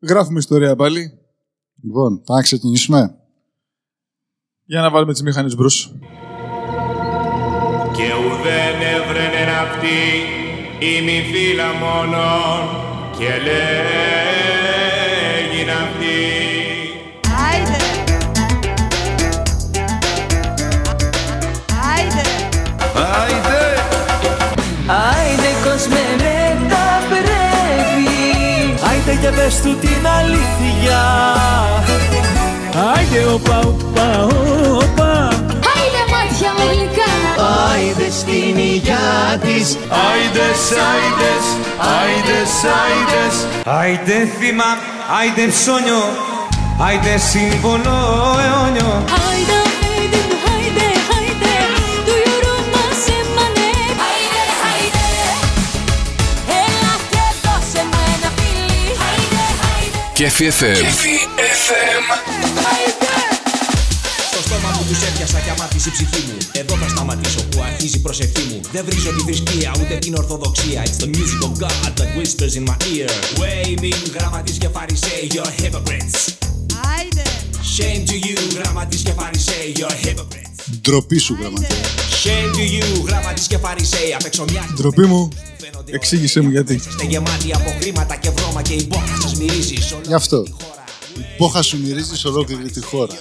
[0.00, 1.18] Γράφουμε ιστορία πάλι.
[1.82, 3.18] Λοιπόν, πάμε να ξεκινήσουμε.
[4.64, 5.94] Για να βάλουμε τις μηχανές μπρος.
[7.92, 10.02] Και ουδέν έβρενε ναυτή
[10.78, 12.68] η μη φύλλα μόνον
[13.18, 14.27] και λέγει
[29.28, 31.00] και πες του την αλήθεια.
[32.94, 35.12] Άιντε οπα οπα οπα
[35.72, 37.12] Άιντε μάτια μου γλυκά.
[37.70, 39.66] Άιντε στην υγειά της.
[40.08, 40.60] Άιντες,
[40.90, 41.44] άιντες,
[42.00, 43.34] άιντες, άιντες.
[43.78, 44.70] Άιντε θύμα,
[45.18, 46.02] άιντε ψώνιο,
[46.86, 47.96] άιντε σύμβολο
[48.44, 48.92] αιώνιο.
[49.28, 49.57] Άιντε, άιντε,
[60.18, 60.84] Κέφι FM.
[62.70, 63.12] Άιντε.
[64.30, 67.96] Στο στόμα μου τους έπιασα και αμάθησε η ψυχή μου Εδώ θα σταματήσω που αρχίζει
[67.96, 71.90] η προσευχή μου Δεν βρίζω τη θρησκεία ούτε την ορθοδοξία It's the music of God
[71.98, 76.32] that whispers in my ear Waving γραμματείς και φαρισαίοι, you're hypocrites
[76.96, 77.22] Άιντε.
[77.76, 80.47] Shame to you, γραμματείς και φαρισαίοι, you're hypocrites
[80.82, 81.68] Ντροπή σου, γραμματέα.
[82.24, 85.28] Shame to you, γραμματείς και φαρισαίοι Απ' έξω μια Ντροπή μου,
[85.90, 86.74] εξήγησέ μου γιατί.
[86.74, 90.42] Είστε γεμάτοι από χρήματα και βρώμα και η μπόχα σας μυρίζει σ' όλη Γι' αυτό.
[90.42, 90.84] τη χώρα.
[91.18, 93.14] Η πόχα σου μυρίζει σε ολόκληρη τη χώρα.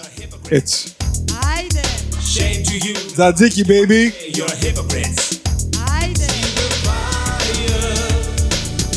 [0.49, 0.87] Έτσι.
[1.57, 1.79] Άιντε.
[2.35, 4.11] Shame to you, Τζατζίκι, baby.
[4.37, 5.37] you're hypocrites
[6.01, 6.25] Άιντε.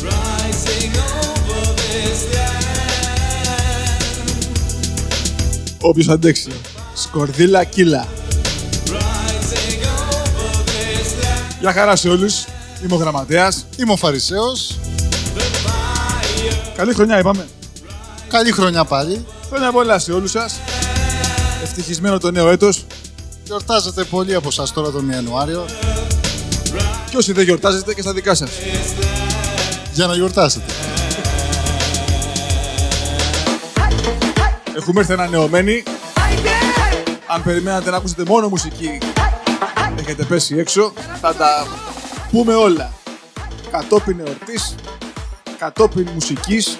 [0.09, 3.11] Rising over this land
[5.79, 6.49] Όποιος αντέξει.
[6.93, 8.07] Σκορδίλα κύλα.
[11.61, 12.45] Γεια χαρά σε όλους.
[12.83, 13.65] Είμαι ο Γραμματέας.
[13.77, 14.79] Είμαι ο Φαρισαίος.
[16.75, 17.47] Καλή χρονιά είπαμε.
[18.29, 19.25] Καλή χρονιά πάλι.
[19.49, 20.59] Χρόνια πολλά σε όλους σας.
[21.63, 22.85] Ευτυχισμένο το νέο έτος.
[23.43, 25.65] Γιορτάζετε πολύ από σας τώρα τον Ιανουάριο.
[27.09, 28.49] Και όσοι δεν γιορτάζετε και στα δικά σας.
[29.93, 30.73] Για να γιορτάσετε.
[34.77, 35.83] Έχουμε έρθει ανανεωμένοι.
[37.27, 38.97] Αν περιμένατε να ακούσετε μόνο μουσική,
[40.11, 40.93] έχετε πέσει έξω.
[41.21, 41.67] Θα τα
[42.31, 42.93] πούμε όλα.
[43.71, 44.75] Κατόπιν εορτής,
[45.57, 46.77] κατόπιν μουσικής.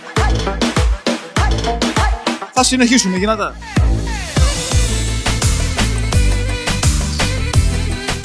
[2.54, 3.56] Θα συνεχίσουμε δυνατά.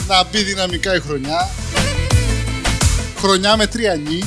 [0.08, 1.48] Να μπει δυναμικά η χρονιά.
[3.18, 4.24] Χρονιά με τρία νι.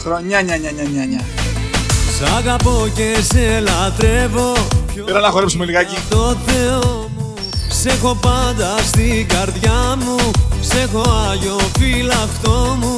[0.00, 1.20] Χρονιά, νια, νια, νια, νια, νια.
[2.18, 4.52] Σ' αγαπώ και σε λατρεύω
[4.94, 5.96] Πιο Έλα να χορέψουμε λιγάκι.
[6.10, 7.01] το Θεός; μου
[7.82, 12.96] Σ' έχω πάντα στην καρδιά μου Σ' έχω Άγιο φυλαχτό μου.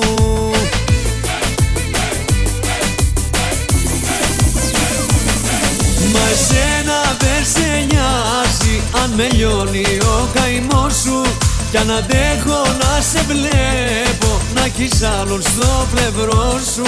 [6.12, 11.22] Μα εσένα δεν σε νοιάζει Αν με λιώνει ο καημός σου.
[11.70, 16.84] Κι αν αντέχω να σε βλέπω Να έχεις άλλον στο πλευρό σου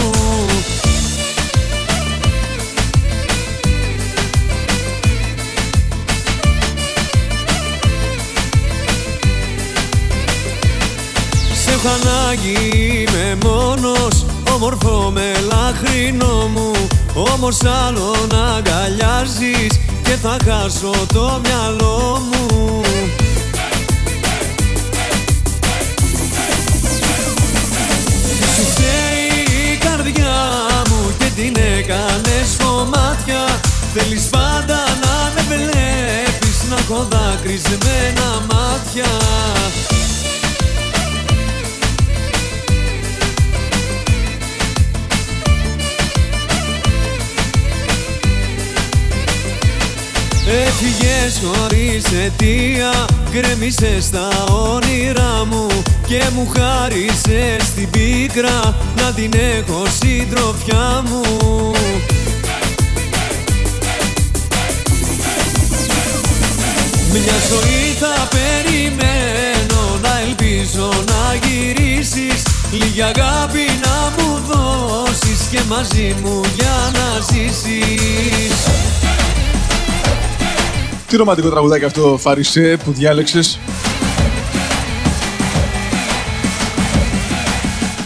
[11.86, 14.24] Σε έχω ανάγκη είμαι μόνος
[14.54, 16.70] Όμορφο με λαχρινό μου.
[17.14, 22.80] Όμως άλλον αγκαλιάζεις Και θα χάσω το μυαλό μου.
[28.54, 30.36] Σου φταίει η καρδιά
[30.88, 33.60] μου Και την έκανες κομμάτια
[33.94, 39.10] Θέλεις πάντα να με βλέπεις Να έχω δάκρυσμένα μάτια
[50.48, 55.66] Έφυγες χωρίς αιτία Γκρέμισες τα όνειρά μου
[56.06, 61.22] Και μου χάρισες την πίκρα Να την έχω συντροφιά μου.
[67.12, 72.42] Μια ζωή θα περιμένω Να ελπίζω να γυρίσεις.
[72.72, 78.66] Λίγη αγάπη να μου δώσεις Και μαζί μου για να ζήσεις
[81.06, 83.58] Τι ρομαντικό τραγουδάκι αυτό, Φαρισέ, που διάλεξες.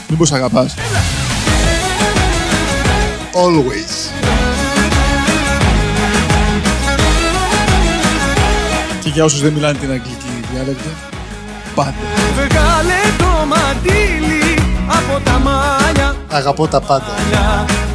[0.09, 0.75] Μήπως αγαπάς.
[3.33, 4.11] Always.
[9.01, 10.89] Και για όσους δεν μιλάνε την αγγλική διάλεκτο,
[11.75, 11.95] πάντα.
[12.35, 17.15] Βγάλε το μαντίλι από τα μάλια Αγαπώ τα πάντα.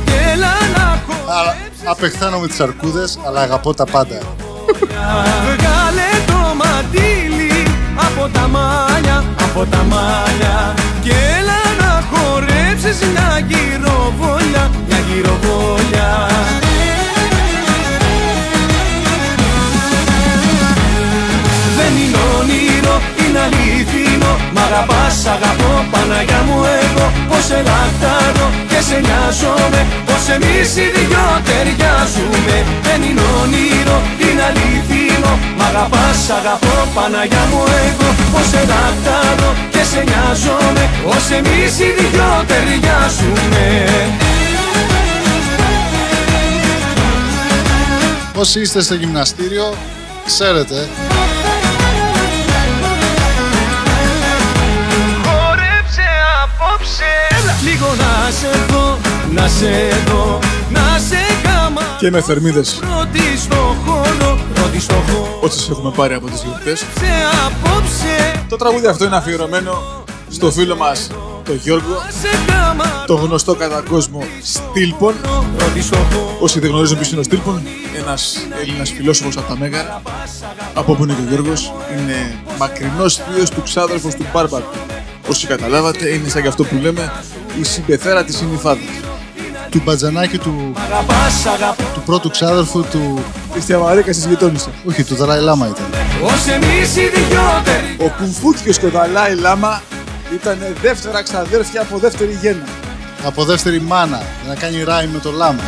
[0.06, 1.02] Και έλα να
[1.34, 1.56] Αλλά
[1.86, 4.18] Απεχθάνω τις αρκούδες, αλλά αγαπώ τα πάντα.
[5.46, 7.64] Βγάλε το μαντίλι
[7.96, 10.74] από τα μάλια, από τα μάλια
[11.04, 16.28] Και έλα να χορέψεις μια γυροβόλια, μια γυροβόλια
[21.78, 23.40] Δεν είναι όνειρο, είναι
[24.26, 27.06] αληθινό Μ' αγαπάς, αγαπώ, Παναγιά μου εγώ.
[27.30, 29.82] Πως σε λαχτάρω και σε νοιάζομαι.
[30.08, 32.58] Πως εμείς οι δυο ταιριάζουμε.
[32.86, 38.10] Δεν είναι όνειρο, είναι αληθινό Μ' αγαπάς, αγαπώ, Παναγιά μου εγώ.
[38.34, 40.84] Πως σε λαχτάρω και σε νοιάζομαι.
[41.06, 43.66] Πως εμείς οι δυο ταιριάζουμε.
[48.38, 49.74] Όσοι είστε στο γυμναστήριο,
[50.26, 50.88] ξέρετε,
[57.64, 58.98] Λίγο να σε δω,
[59.32, 60.40] να σε δω
[60.70, 62.80] Να σε κάμα Και με θερμίδες.
[62.80, 65.40] Πρώτη στο χώρο, πρώτη στο χώρο.
[65.42, 66.80] Όσες έχουμε πάρει από τις γιορτές.
[66.80, 66.86] Σε
[67.46, 68.46] απόψε.
[68.50, 71.08] Το τραγούδι αυτό είναι αφιερωμένο στο φίλο μας,
[71.44, 75.14] τον Γιώργο, Να σε κάμα το γνωστό κατά κόσμο Στίλπον.
[75.58, 76.38] Πρώτη στο χώρο.
[76.40, 77.62] Όσοι δεν γνωρίζουν ποιος είναι ο Στίλπον,
[77.98, 80.02] ένας Έλληνας φιλόσοφος από τα Μέγαρα,
[80.74, 84.66] από όπου είναι και ο Γιώργος, είναι μακρινός θείος του ξάδερφος του Μπάρμπαρου.
[85.28, 87.12] Όσοι καταλάβατε, είναι σαν και αυτό που λέμε
[87.60, 88.84] η συμπεθέρα της συνυφάδας.
[89.70, 93.24] του μπατζανάκι του, Αγαπάς, αγαπώ του πρώτου ξάδερφου του.
[93.54, 94.70] Της Διαμαρίκας της γειτόνισσα.
[94.86, 95.86] Όχι, του Δαλάη Λάμα ήταν.
[96.24, 99.82] Ως εμείς οι δυο ταιριάζουμε Ο Κουμφούκιος και ο Δαλάη Λάμα
[100.34, 102.64] ήταν δεύτερα ξαδέρφια από δεύτερη γέννα.
[103.24, 105.62] Από δεύτερη μάνα, για να κάνει ράι με το Λάμα.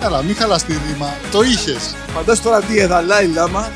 [0.00, 1.14] Καλά, μην χαλάς τη ρήμα.
[1.30, 1.94] Το είχες.
[2.14, 3.68] Φαντάσου τώρα τι ε, Δαλάη Λάμα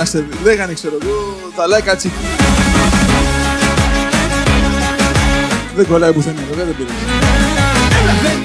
[0.00, 2.14] να σε λέγανε, ξέρω εγώ, Δαλάη Κατσίκη.
[5.76, 6.94] Δεν κολλάει πουθενά, βέβαια δεν πειράζει.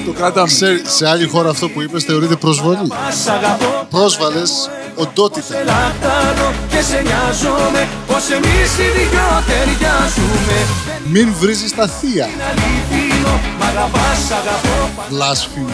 [0.06, 0.46] Το κρατάμε.
[0.46, 2.92] Ξέρει, σε άλλη χώρα αυτό που είπες θεωρείται προσβολή.
[3.24, 5.54] Σ' αγαπώ Πρόσβαλες οντότητα.
[5.64, 10.58] λαχτάρω και σε νοιάζομαι Πως εμείς οι δυο ταιριάζουμε
[11.04, 12.24] Μην βρίζεις τα θεία.
[12.24, 15.68] αληθινό Μ' αγαπάς, σ' αγαπώ, Βλάσφημο.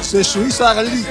[0.00, 1.06] Σε Σουίσα Αγλή.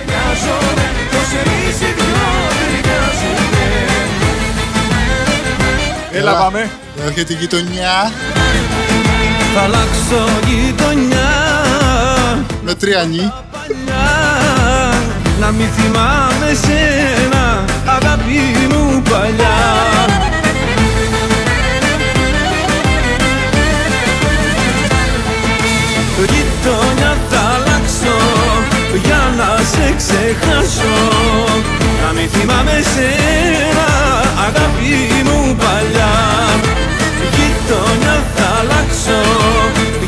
[6.17, 6.69] Έλα πάμε.
[7.05, 8.11] Έρχεται η γειτονιά.
[9.55, 11.29] Θα αλλάξω γειτονιά.
[12.61, 13.33] Με τριανή.
[13.51, 14.07] παλιά
[15.39, 19.57] Να μην θυμάμαι σένα αγάπη μου παλιά.
[26.17, 28.17] Γειτονιά θα αλλάξω
[29.03, 33.87] για να σε ξεχάσω Να μην θυμάμαι σένα
[34.47, 34.93] αγάπη
[35.27, 36.13] μου παλιά
[37.35, 39.21] Γειτονιά θα αλλάξω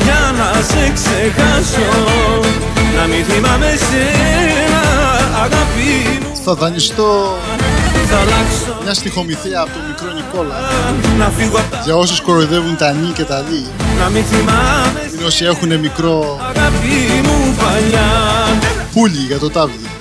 [0.04, 1.90] για να σε ξεχάσω
[2.98, 4.82] Να μην θυμάμαι σένα
[5.44, 7.38] αγάπη μου Θα δανειστώ
[8.10, 10.56] Θα αλλάξω μια στοιχομηθεία από τον μικρό Νικόλα.
[11.18, 13.66] να φύγω απ' τα Για όσους κοροϊδεύουν τα νι και τα λι.
[14.00, 18.10] Να μην θυμάμαι Είναι όσοι έχουν μικρό αγάπη μου παλιά
[18.94, 19.97] πουλί για το τάβλι.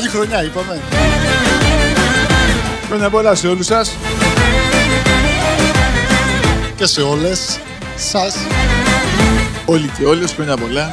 [0.00, 0.80] Καλή χρονιά είπαμε.
[2.86, 3.96] Χρόνια πολλά σε όλους σας.
[6.76, 7.58] Και σε όλες
[7.96, 8.34] σας
[9.64, 10.92] Όλοι και όλες, χρόνια πολλά.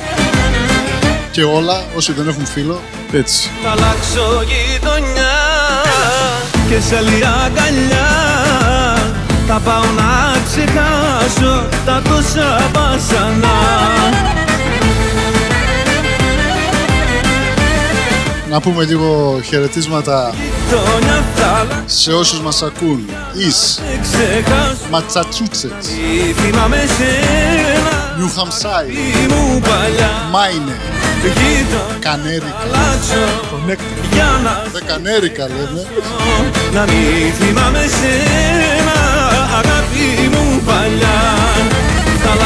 [1.32, 2.82] και όλα όσοι δεν έχουν φίλο.
[3.12, 3.50] Έτσι.
[3.64, 5.38] Θα αλλάξω γειτονιά
[6.70, 8.08] και σε άλλη αγκαλιά
[9.48, 13.58] Θα πάω να ξεχάσω τα τόσα βασανά
[18.50, 23.10] Να πούμε λίγο χαιρετίσματα Γειτονιά θα αλλάξω σε όσους μας ακούν.
[23.34, 30.76] Εις, ξεχάσω Ματσατσούτσετς, Τι θυμάμαι σένα Νιου Χαμσάι, η μου παλιά Μάινε,
[31.22, 32.56] Γειτονιά Κανέρικα.
[32.62, 33.88] αλλάξω Connect.
[34.14, 35.86] για να Δεν Κανέρικα λέμε.
[36.74, 38.98] Να μην θυμάμαι σένα
[39.60, 41.37] αγάπη μου παλιά Θα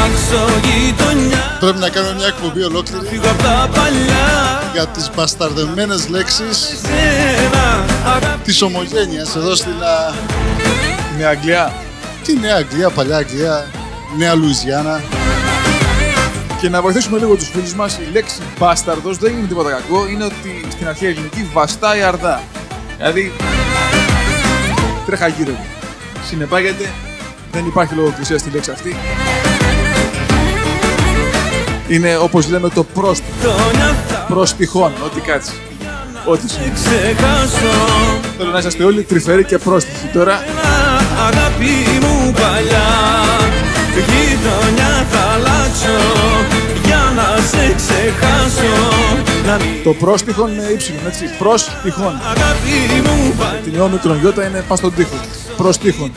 [0.02, 6.08] αλλάξω γειτονιά Πρέπει να κάνουμε μια εκπομπή ολόκληρη Φύγω απ' τα παλιά για τις μπασταρδεμένες
[6.08, 10.14] λέξεις Σένα αγάπη της ομογένειας εδώ στην α,
[11.14, 11.72] Είναι Αγγλία.
[12.24, 13.66] τη Νέα Αγγλία, Παλιά Αγγλία,
[14.18, 15.02] Νέα Λουιζιάννα.
[16.60, 20.24] Και να βοηθήσουμε λίγο τους φίλους μας, η λέξη μπάσταρδος δεν είναι τίποτα κακό, είναι
[20.24, 22.42] ότι στην αρχαία ελληνική βαστάει αρδά.
[22.96, 23.32] Δηλαδή,
[25.06, 25.66] τρέχα γύρω μου.
[26.28, 26.90] Συνεπάγεται,
[27.52, 28.96] δεν υπάρχει λογοκρισία στη λέξη αυτή.
[31.92, 33.32] Είναι όπως λέμε το πρόστιχο.
[33.40, 35.52] Γειτονιά θα Προστιχών, ό,τι κάτσει.
[36.24, 36.58] Ό,τι σου.
[36.74, 37.74] ξεχάσω
[38.38, 40.32] Θέλω να είσαστε όλοι τρυφεροί και πρόστιχοι τώρα.
[40.32, 42.88] Ένα Αγάπη μου παλιά
[43.94, 45.96] Γειτονιά θα αλλάξω
[46.84, 48.74] Για να σε ξεχάσω
[49.46, 51.24] Να μην Το πρόστιχον είναι ύψιλον, έτσι.
[51.38, 52.20] Πρόστιχον.
[52.30, 55.16] αγάπη μου παλιά Την όμικρον γιώτα είναι πας στον τοίχο.
[55.56, 56.12] Πρόστιχον.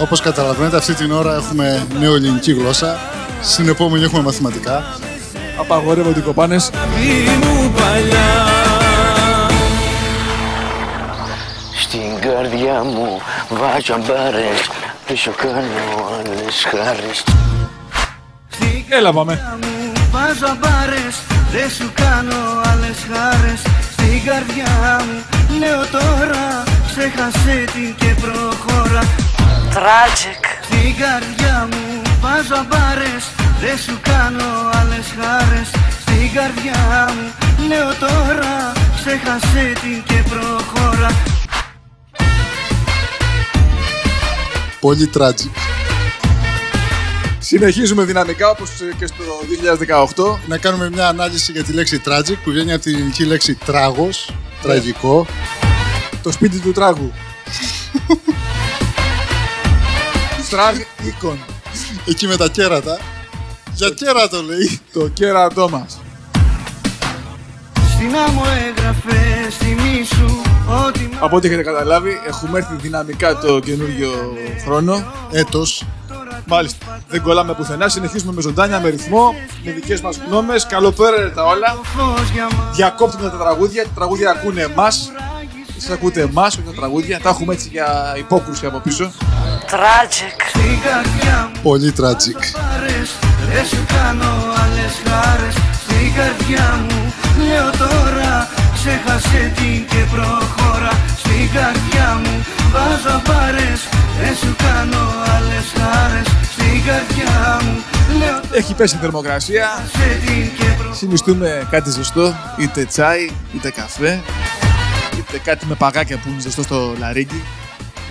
[0.00, 2.98] Όπως καταλαβαίνετε αυτή την ώρα έχουμε νεοελληνική γλώσσα.
[3.42, 4.84] Στην επόμενη έχουμε μαθηματικά.
[5.58, 6.70] Απαγορεύονται οι κοπάνες.
[6.74, 8.46] Αγάπη μου παλιά
[11.76, 14.70] Στην καρδιά μου βάζω αμπάρες
[15.06, 15.60] Πίσω κάνω
[16.18, 17.24] άλλες χάρες
[18.88, 19.58] Έλα πάμε.
[20.10, 21.16] Βάζω μπάρες,
[21.52, 22.36] δεν σου κάνω
[22.72, 23.60] άλλες χάρες
[23.92, 29.02] Στην καρδιά μου λέω τώρα Ξέχασε την και προχώρα
[29.74, 33.24] Τράτζικ Στην καρδιά μου βάζω μπάρες
[33.60, 35.68] Δεν σου κάνω άλλες χάρες
[36.00, 36.80] Στην καρδιά
[37.14, 41.10] μου λέω τώρα Ξέχασε την και προχώρα
[44.80, 45.50] Πολύ tragic.
[47.38, 49.24] Συνεχίζουμε δυναμικά όπως και στο
[50.34, 50.38] 2018.
[50.46, 54.34] Να κάνουμε μια ανάλυση για τη λέξη tragic που βγαίνει από την ελληνική λέξη τράγος,
[54.62, 55.26] τραγικό.
[56.22, 57.12] Το σπίτι του τράγου.
[60.46, 61.55] Στράγ οίκον.
[62.08, 62.98] Εκεί με τα κέρατα.
[63.74, 64.80] Για κέρατο λέει.
[64.92, 66.00] Το κέρατό μας.
[67.94, 70.40] Στην άμμο έγραφε θυμίσου
[70.86, 75.04] Ότι Από ό,τι έχετε καταλάβει, έχουμε έρθει δυναμικά το καινούργιο χρόνο.
[75.32, 75.84] Έτος.
[76.46, 77.00] Μάλιστα.
[77.08, 77.88] Δεν κολλάμε πουθενά.
[77.88, 79.34] Συνεχίζουμε με ζωντάνια, με ρυθμό,
[79.64, 80.66] με δικές μας γνώμες.
[80.66, 81.78] Καλοπέραιτα όλα.
[81.82, 83.82] φως για μας Διακόπτουμε τα τραγούδια.
[83.82, 85.12] Τα τραγούδια ακούνε εμάς.
[85.76, 87.20] Εσείς ακούτε εμάς, όχι τα τραγούδια.
[87.20, 89.12] Τα έχουμε έτσι για υπόκρουση από πίσω.
[89.72, 92.38] Τράτζικ Στην καρδιά μου Πολύ tragic.
[92.58, 93.08] πάρες
[93.52, 94.30] Δεν σου κάνω
[94.62, 97.00] άλλες χάρες Στην καρδιά μου
[97.46, 100.92] λέω τώρα Ξέχασε την και προχώρα
[101.22, 102.34] Στην καρδιά μου
[102.72, 103.80] βάζω πάρες
[104.20, 105.02] Δεν σου κάνω
[105.34, 107.74] άλλες χάρες Στην καρδιά μου
[108.18, 109.66] λέω Έχει πέσει η θερμοκρασία.
[109.96, 114.20] σε την και προχώρα Συνιστούμε κάτι ζεστό, είτε τσάι, είτε καφέ,
[115.18, 117.42] είτε κάτι με παγάκια που είναι ζεστό στο λαρίγκι,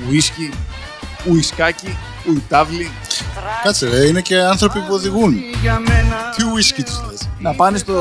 [0.10, 0.50] ουίσκι,
[1.30, 1.98] ουισκάκι,
[2.30, 2.92] ουιτάβλι.
[3.64, 5.36] Κάτσε ρε, είναι και άνθρωποι που οδηγούν.
[5.62, 7.30] Για μένα Τι ουίσκι τους λες.
[7.40, 7.94] Να πάνε στο...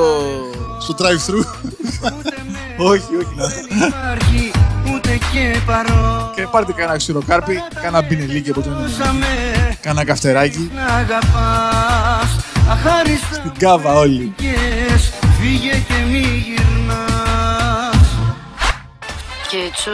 [0.81, 1.38] Στο drive-thru.
[2.90, 3.35] όχι, όχι.
[3.35, 3.87] Να...
[3.87, 4.50] υπάρχει
[4.95, 10.71] ούτε και παρό Και πάρτε κανένα ξηροκάρπι, κάνα μπινελίκι από τον με Κάνα καυτεράκι.
[10.75, 12.37] να αγαπάς
[12.71, 14.35] Αχάριστα Την κάβα όλοι.
[14.38, 18.09] Yes, φύγε και μη γυρνάς
[19.49, 19.90] Κίτσου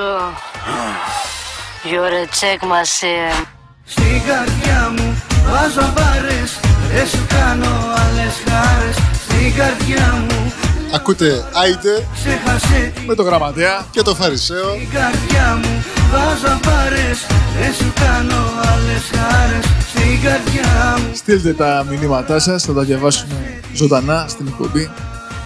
[1.84, 3.46] You're a check machine
[3.84, 6.60] Στην καρδιά μου βάζω μπάρες
[6.92, 7.72] Δεν σου κάνω
[8.02, 10.52] άλλες χάρες Στην καρδιά μου
[10.94, 13.84] Ακούτε Άιντε ξέχασε την Με το γραμματέα.
[13.90, 14.68] και το Φαρισαίο.
[14.74, 17.26] Στην καρδιά μου βάζω μπάρες
[17.60, 18.40] Δεν σου κάνω
[18.72, 24.90] άλλες χάρες Στην καρδιά μου Στείλτε τα μηνύματά σας, θα τα διαβάσουμε ζωντανά στην εκπομπή.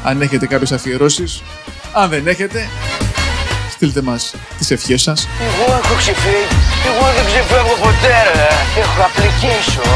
[0.04, 1.42] Αν έχετε κάποιες αφιερώσεις.
[1.92, 2.68] Αν δεν έχετε,
[3.84, 5.28] στείλτε μας τις ευχές σας.
[5.46, 6.46] Εγώ έχω ξεφύγει
[6.90, 8.48] Εγώ δεν ξεφεύγω ποτέ ρε
[8.82, 9.92] Έχω application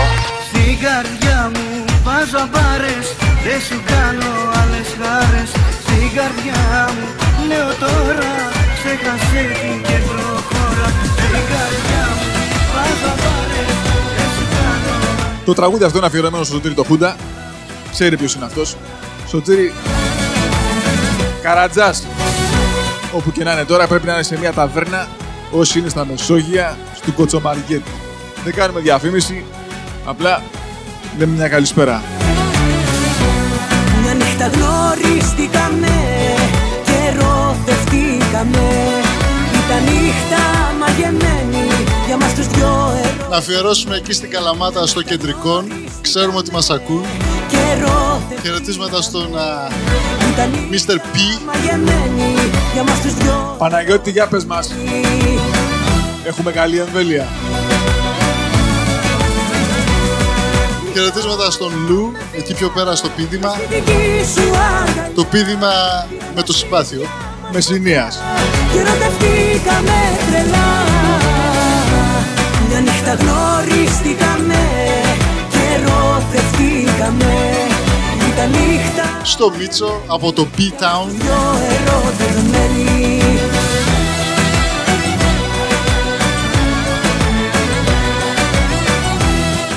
[0.49, 1.67] Στην καρδιά μου
[2.07, 3.07] βάζω μπάρες
[3.45, 4.31] Δεν σου κάνω
[4.61, 5.51] άλλες χάρες
[5.85, 6.65] Στην καρδιά
[6.95, 7.07] μου
[7.51, 8.33] λέω τώρα
[8.79, 12.29] Ξέχασε την και προχώρα Στην καρδιά μου
[12.75, 13.77] βάζω μπάρες
[14.17, 14.95] Δεν σου κάνω
[15.49, 17.17] Το τραγούδι αυτό είναι αφιερωμένο στο Σωτήρη το Χούντα.
[17.93, 18.77] Ξέρει ποιος είναι αυτός.
[19.29, 19.73] Σωτήρη
[21.43, 22.03] Καρατζάς.
[23.13, 25.09] Όπου και να είναι τώρα πρέπει να είναι σε μια ταβέρνα
[25.51, 27.91] όσοι είναι στα Μεσόγεια, στο Κοτσομαργέτη.
[28.45, 29.45] Δεν κάνουμε διαφήμιση,
[30.05, 30.43] απλά
[31.19, 32.03] λέμε μια καλησπέρα.
[34.03, 35.95] Μια νύχτα γνωριστήκαμε
[36.85, 38.69] και ερωτευτήκαμε
[39.53, 40.43] Ήταν νύχτα
[40.79, 41.67] μαγεμένη
[42.07, 43.29] για μας τους δυο ερω...
[43.31, 45.65] Να αφιερώσουμε εκεί στην Καλαμάτα στο κεντρικό.
[46.01, 47.05] Ξέρουμε ότι μας ακούν.
[47.49, 49.69] Και ερωτευτήκαμε Χαιρετίσματα στον α,
[50.19, 50.95] Ήταν νύχτα Mr.
[50.95, 51.17] P.
[51.47, 52.35] μαγεμένη
[52.73, 54.73] για μας τους δυο Παναγιώτη, για πες μας.
[56.25, 57.27] Έχουμε καλή εμβέλεια.
[60.93, 63.57] Χαιρετίσματα στον Λου, εκεί πιο πέρα στο πίδημα.
[63.69, 65.71] Δική σου αγάπη Το πίδημα
[66.35, 67.07] με το συμπάθειο.
[67.53, 68.19] Μεσσηνίας.
[68.73, 69.99] και ερωτευτήκαμε
[70.31, 70.69] τρελά
[72.69, 74.61] Μια νύχτα γνωριστήκαμε
[75.51, 77.35] και ερωτευτήκαμε
[78.31, 81.09] Ήταν νύχτα Στο Μίτσο από το B-Town.
[81.09, 81.35] δυο
[81.71, 83.21] ερωτευμένοι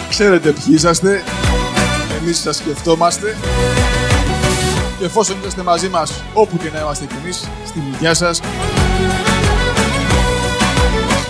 [0.10, 1.24] Ξέρετε ποιοι είσαστε.
[2.22, 3.38] Εμείς σας σκεφτόμαστε.
[5.00, 8.39] Και εφόσον είσαστε μαζί μας, όπου και να είμαστε κι εμείς, στην υγεία σας,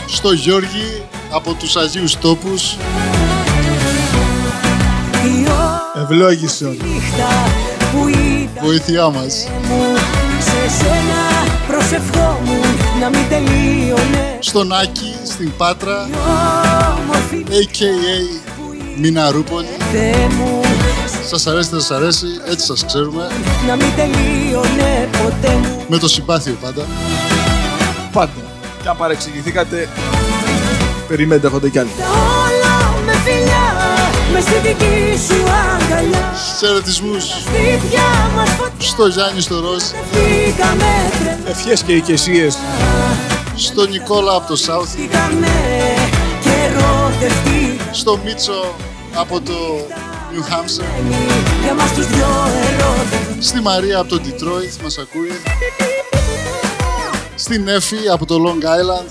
[0.08, 2.78] Στο Γιώργη από τους Αγίους Τόπους
[5.24, 6.78] Η Ευλόγησον.
[7.94, 9.48] Νύχτα που ήταν βοήθειά μας.
[9.68, 9.82] μου
[10.40, 11.22] Σε σένα
[11.68, 16.14] προσευχόμουν να μην τελείωνες Στον Άκη, στην Πάτρα, Η
[17.02, 18.42] όμορφη a.k.a.
[19.00, 19.68] Μιναρούπολη.
[19.92, 20.60] Θεέ μου
[21.30, 23.28] Σας αρέσει, δεν σας αρέσει, έτσι σας ξέρουμε.
[23.68, 26.86] να μην τελείωνε ποτέ μου Με το συμπάθειο πάντα.
[28.12, 28.32] Πάντα.
[28.82, 29.90] Και αν παρεξηγηθήκατε,
[31.08, 31.90] περιμένετε έχονται κι άλλοι.
[34.34, 36.34] Με στη δική σου αγκαλιά.
[36.60, 38.88] Χαιρετισμούς Σπίτια μας φωτιά.
[38.88, 40.92] Στο Γιάννη στο Ροζ, Φύγαμε
[41.24, 41.50] τρελά.
[41.50, 42.58] Ευχές και οικεσίες.
[43.56, 45.48] στο Νικόλα από το South, Φύγαμε
[46.44, 48.76] και ερωτευτήκαμε στο Μίτσο
[49.16, 49.54] από το
[50.32, 51.16] New Hampshire,
[51.64, 52.28] Για μας τους δυο
[52.68, 55.32] ερώτες στη Μαρία από το Detroit, μας ακούει,
[57.36, 59.08] στην Εφη από το Long Island,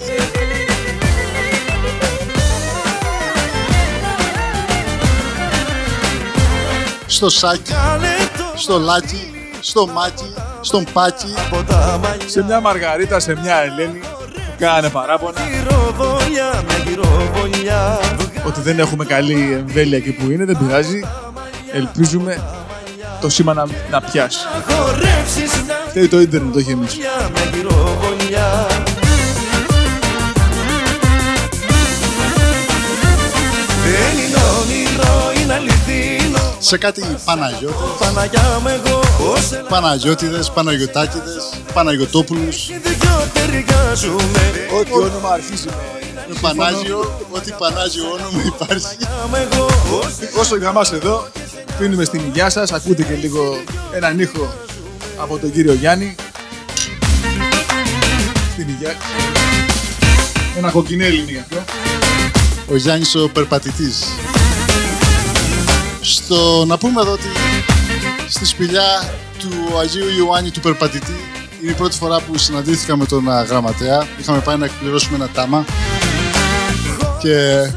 [7.21, 7.73] στο Σάκη,
[8.55, 11.35] στο Λάκη, στο Μάκη, στον Πάκη,
[12.27, 15.41] Σε μια Μαργαρίτα, σε μια Ελένη, που κάνανε παράπονα
[18.47, 21.01] ότι δεν έχουμε καλή εμβέλεια εκεί που είναι, δεν πειράζει.
[21.73, 22.43] Ελπίζουμε
[23.21, 24.39] το σήμα να, να πιάσει.
[25.89, 26.97] Φταίει το ίντερνετ, όχι εμείς.
[36.63, 45.29] Σε κάτι Παναγιώτη, Παναγιά με εγώ ως ελάχιστη Παναγιώτιδες, Παναγιωτάκηδες, Παναγιωτόπουλους, δυο ταιριάζουμε Ό,τι όνομα
[45.33, 48.97] αρχίζει με με Πανάγιο, ό,τι Πανάγιο όνομα υπάρχει.
[49.31, 49.65] με εγώ
[49.99, 51.29] ως Όσο για μας εδώ,
[51.79, 53.63] πίνουμε στην υγειά σας, ακούτε και λίγο
[53.95, 54.55] έναν ήχο
[55.17, 56.15] από τον κύριο Γιάννη.
[58.53, 58.95] Στην υγειά.
[60.57, 61.57] Ένα κοκκινέλι είναι γι' αυτό.
[62.71, 64.05] Ο Γιάννης ο περπατητής.
[66.15, 67.27] Στο, να πούμε εδώ ότι
[68.29, 71.17] στη σπηλιά του Αγίου Ιωάννη του Περπατητή
[71.63, 74.07] είναι η πρώτη φορά που συναντήθηκα με τον α, γραμματέα.
[74.21, 75.65] Είχαμε πάει να εκπληρώσουμε ένα τάμα
[77.19, 77.35] και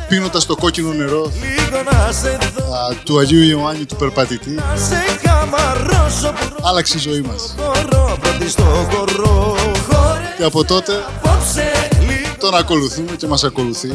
[0.08, 4.76] πίνοντας το κόκκινο νερό λίγο να σε δω α, του Αγίου Ιωάννη του Περπατητή Να
[4.76, 7.56] σε καμαρώσω που άλλαξε η ζωή μας.
[7.58, 9.56] χωρώ πρώτη στο χορό
[9.90, 13.88] Χωρέ Και από τότε απόψε λίγο τον ακολουθούμε και μας ακολουθεί.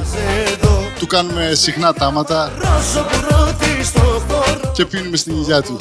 [0.46, 2.52] εδώ Του κάνουμε συχνά τάματα
[4.78, 5.76] και πίνουμε στην υγειά του.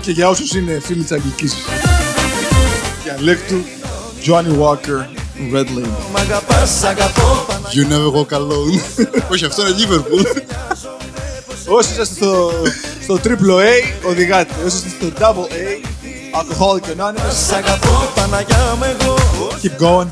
[0.00, 1.54] Και για όσους είναι φίλοι της αγγλικής
[3.04, 3.62] διαλέκτου,
[4.26, 5.00] Johnny Walker,
[5.54, 5.88] Red Lane.
[6.12, 8.80] Μ' αγαπάς, αγαπώ You never walk alone.
[9.32, 10.42] Όχι, αυτό είναι Liverpool.
[11.66, 12.50] Όσοι είσαστε στο,
[13.02, 14.54] στο triple A, οδηγάτε.
[14.64, 15.86] Όσοι είστε στο double A,
[16.40, 19.16] Alcoholic Anonymous, Σ' αγαπώ Παναγιά με εγώ
[19.62, 20.08] keep going.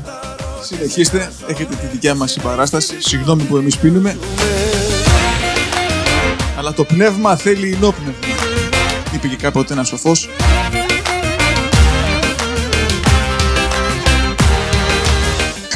[0.61, 2.95] Συνεχίστε, έχετε τη δικιά μας συμπαράσταση.
[2.99, 4.17] Συγγνώμη που εμείς πίνουμε.
[6.65, 8.13] Αλλά το πνεύμα θέλει ενόπνευμα.
[9.13, 10.29] Είπε και κάποτε ένα σοφός.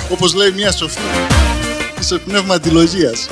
[0.09, 0.99] Όπως λέει μια σοφή.
[1.99, 3.27] Είσαι πνεύμα αντιλογίας.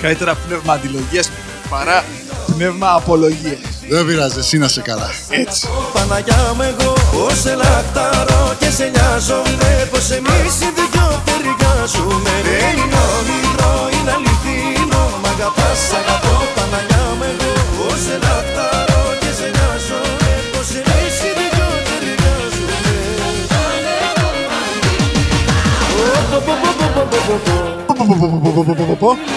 [0.00, 1.30] Καλύτερα πνεύμα αντιλογίας
[1.70, 2.04] παρά
[2.46, 3.58] πνεύμα απολογίας.
[3.88, 5.10] Δεν πειράζει, εσύ να είσαι καλά.
[5.28, 5.68] Έτσι.
[5.92, 6.92] Παναγιά με εγώ
[7.26, 11.22] ως ελακταρώ και σε νοιάζομαι πως εμείς οι δυο
[11.92, 15.02] ταιριάζουμε Δεν είναι όνειρο, είναι αληθινό.
[15.22, 17.52] Μ' αγαπάς, σ' αγαπώ Παναγιά με εγώ
[17.86, 20.30] ως ελακταρώ και σε νοιάζομαι.
[20.52, 22.76] Πως εμείς οι δυο ταιριάζουμε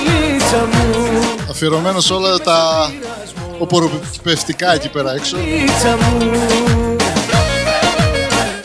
[0.06, 2.90] Λίτσα μου, Αφιερωμένος σε όλα τα
[3.60, 5.38] οποροπηπευτικά εκεί πέρα έξω.
[5.38, 6.18] λίτσα μου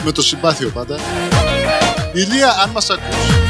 [0.05, 0.97] Με το συμπάθειο πάντα.
[2.13, 3.46] Ηλία, αν μας ακούς,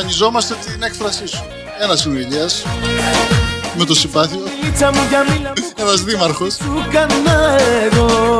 [0.00, 1.44] δανειζόμαστε την έκφρασή σου.
[1.80, 2.64] Ένας είναι ο Ηλίας,
[3.78, 4.40] με το συμπάθειο.
[4.62, 6.54] Λίτσα μου για μίλα μου Ένας δήμαρχος.
[6.54, 7.58] σου κάνα
[7.90, 8.38] εγώ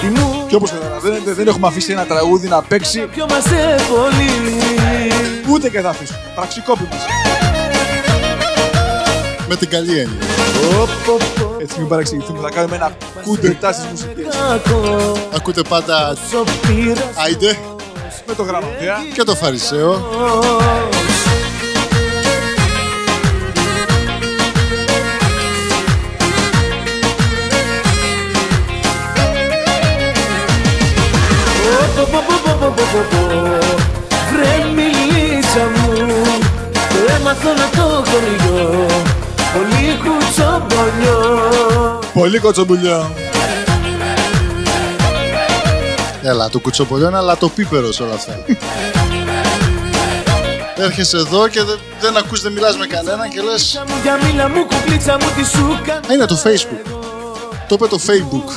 [0.00, 3.44] Τι μου Και όπως καταλαβαίνετε δεν έχουμε αφήσει ένα τραγούδι να παίξει πιο μας
[3.88, 4.30] πολύ
[5.48, 6.18] ούτε και θα αφήσουμε.
[6.34, 6.88] Πραξικόπημα.
[9.48, 10.18] Με την καλή έννοια.
[11.58, 12.92] Έτσι μην παρεξηγηθούμε, θα κάνουμε ένα
[13.24, 14.36] κούντερτά στις μουσικές.
[14.54, 17.58] Ακούω Ακούτε πάντα σοπήρας Άιντε
[18.26, 18.96] Με το γραμματέα.
[19.14, 19.92] και το Φαρισαίο.
[34.32, 36.06] Βρε μιλίτσα μου
[36.66, 38.86] Το έμαθα με το χωριό
[39.54, 43.10] Πολύ κουτσομπολιό Πολύ κοτσομπουλιό.
[46.22, 48.44] Έλα, το κουτσοπολιό είναι αλατοπίπερος σε όλα αυτά.
[50.76, 54.48] Έρχεσαι εδώ και δεν, δεν ακούς, δεν μιλάς με κανέναν και λες Μου για μίλα
[54.48, 56.90] μου κουκλίτσα μου τι σου κάνω Α, είναι το Facebook.
[57.68, 58.52] Το είπε το Facebook.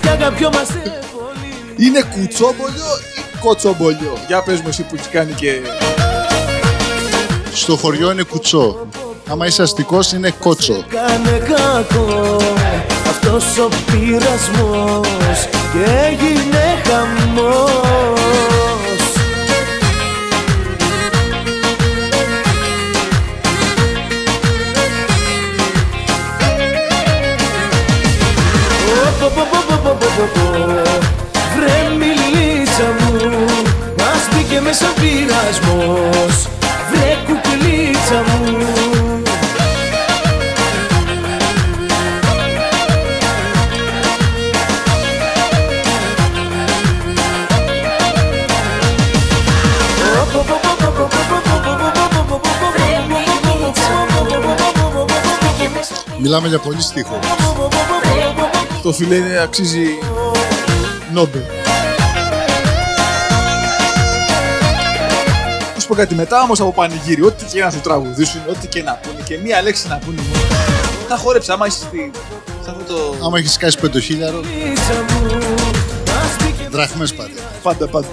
[0.00, 0.68] Κι αγαπιό μας
[1.76, 4.18] Είναι κουτσόμπολιο ή κοτσόμπολιο.
[4.26, 5.60] Για πες μου εσύ που έχεις κάνει και...
[7.52, 8.86] Στο χωριό είναι κουτσό.
[9.30, 10.84] Άμα είσαι αστικός είναι κότσο.
[10.88, 12.36] Κάνε κακό
[13.08, 18.14] Αυτός ο πειρασμός Και έγινε χαμός
[29.20, 31.14] Πω, πω, πω, πω, πω, πω, πω, πω.
[31.56, 33.44] Βρε μιλίτσα μου
[33.98, 36.48] Μας μπήκε μέσα ο πειρασμός
[36.90, 38.73] Βρε κουκλίτσα μου
[56.24, 57.18] Μιλάμε για πολύ στίχο.
[58.82, 59.98] Το φιλέ είναι, αξίζει
[61.12, 61.42] Νόμπελ.
[65.74, 68.82] Να σου πω κάτι μετά όμως από πανηγύρι, ό,τι και να σου τραγουδήσουν, ό,τι και
[68.82, 70.44] να πούνε και μία λέξη να πούνε μόνο.
[71.08, 72.10] Θα χόρεψε, άμα είσαι στη...
[72.62, 73.24] σε αυτό το...
[73.24, 74.40] Άμα έχεις κάσει πεντοχίλιαρο,
[76.70, 77.40] δραχμές πάντα.
[77.62, 78.08] Πάντα, πάντα.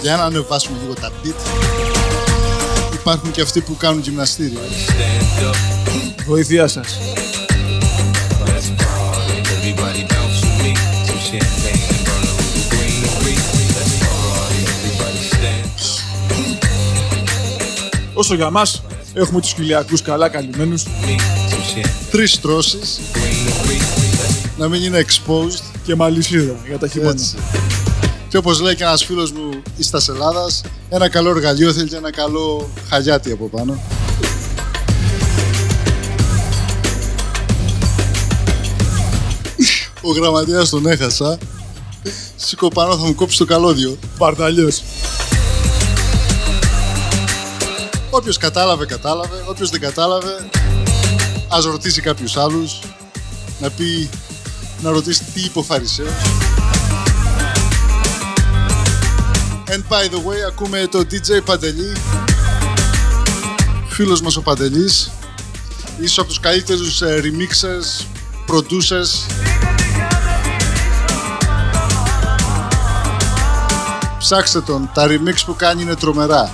[0.00, 1.97] Για να ανεβάσουμε λίγο τα beat.
[3.08, 4.58] Υπάρχουν και αυτοί που κάνουν γυμναστήριο.
[6.26, 6.98] Βοήθειά σας.
[18.14, 18.82] Όσο για μας,
[19.14, 20.84] έχουμε τους χιλιακούς καλά καλυμμένους.
[22.10, 23.00] Τρεις στρώσεις.
[24.56, 25.62] Να μην είναι exposed.
[25.84, 27.10] Και μαλισίδα για τα χειμώνα.
[27.10, 27.36] Έτσι.
[28.28, 32.10] Και όπως λέει και ένας φίλος μου εις Ελλάδας, ένα καλό εργαλείο θέλει και ένα
[32.10, 33.82] καλό χαγιάτι από πάνω.
[40.02, 41.38] Ο γραμματέας τον έχασα.
[42.36, 43.98] Σήκω πάνω θα μου κόψει το καλώδιο.
[44.18, 44.82] Παρταλιός.
[48.10, 49.44] Όποιος κατάλαβε, κατάλαβε.
[49.48, 50.48] Όποιος δεν κατάλαβε,
[51.48, 52.78] ας ρωτήσει κάποιους άλλους.
[53.60, 54.08] Να πει,
[54.82, 56.47] να ρωτήσει τι είπε ο Φαρισαίος.
[59.70, 61.92] And by the way, ακούμε το DJ Παντελή.
[63.88, 65.10] Φίλος μας ο Παντελής.
[66.00, 68.06] Ίσως από τους καλύτερους ε, remixers,
[68.48, 69.32] producers.
[74.18, 76.50] Ψάξτε τον, τα remix που κάνει είναι τρομερά.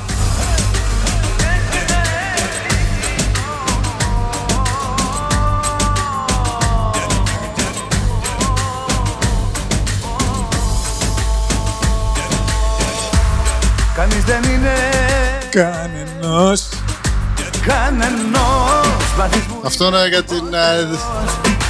[14.26, 14.72] Δεν είναι
[15.50, 16.68] Κανενός.
[17.66, 20.54] κανενός βαθισμούς Αυτό είναι για την...
[20.54, 20.96] ε,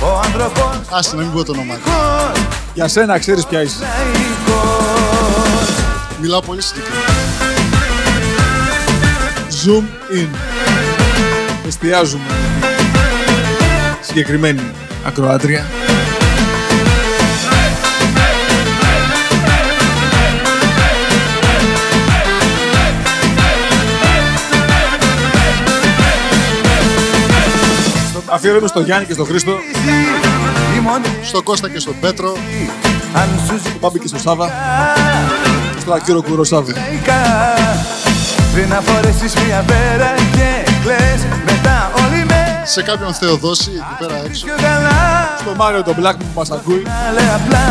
[0.04, 1.90] Ο άνθρωπος Άστε να μην πω το όνομά του.
[2.74, 3.76] Για σένα ξέρεις ποια είσαι.
[3.80, 5.68] λαϊκός
[6.20, 7.02] Μιλάω πολύ συγκεκριμένα.
[9.64, 10.28] Zoom in.
[11.66, 12.22] Εστιάζουμε.
[14.00, 14.60] Συγκεκριμένη
[15.06, 15.64] ακροάτρια.
[28.34, 29.52] Αφιέρωση στο Γιάννη και στο Χρήστο,
[30.76, 32.36] Η μόνη Στον Κώστα και στον Πέτρο.
[33.14, 34.50] αν σου στον Μπάμπη και στο Σάβα,
[35.80, 36.72] στο Ακύρο Κουροσάβη.
[36.72, 37.14] ζητήκα
[38.54, 44.20] Πριν να φορέσεις μια πέρα και κλαις Μετά όλοι με Σε κάποιον Θεοδόση εκεί πέρα
[44.24, 44.44] έξω.
[44.46, 46.82] πιο καλά Στο Μάριο τον Black που μας ακούει.
[46.86, 47.64] Να λέει απλά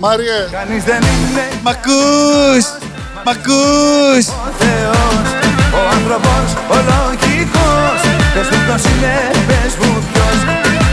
[0.00, 2.64] Μάριε, Κανείς δεν είναι Μ' ακούς!
[3.24, 4.24] Μ' ακούς!
[4.26, 5.24] ο Θεός
[5.78, 9.14] Ο άνθρωπος ο λογικός Πες μου ποιος είναι,
[9.48, 10.38] πες μου ποιος.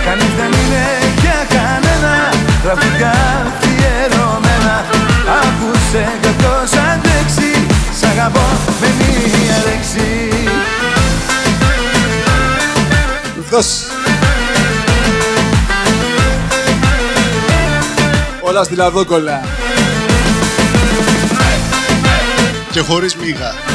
[0.06, 0.86] Κανείς δεν είναι
[1.22, 2.14] για κανένα.
[2.64, 3.14] Τραγουδιά
[3.48, 4.76] αφιερωμένα.
[5.42, 7.52] Άκουσε κι αυτός αντέξει
[8.00, 8.48] Σ' αγαπώ
[8.82, 10.30] με μία λέξη.
[13.50, 13.86] Δώσ'
[18.42, 19.42] Όλα στη λαδόκολα.
[22.72, 23.71] και χωρίς μίγα.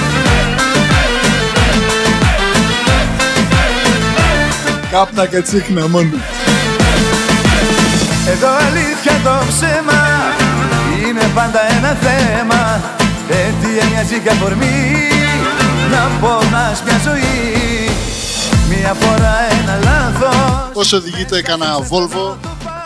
[4.90, 6.16] Κάπνα και τσίχνα μόνο.
[8.32, 10.00] Εδώ αλήθεια το ψέμα
[11.06, 12.80] Είναι πάντα ένα θέμα.
[13.28, 14.92] Αιτία μοιάζει και αφορμή
[15.90, 17.90] Να πονάς μια ζωή.
[18.68, 20.70] Μια φορά ένα λάθος.
[20.72, 22.36] Όσο οδηγείται κανένα Volvo,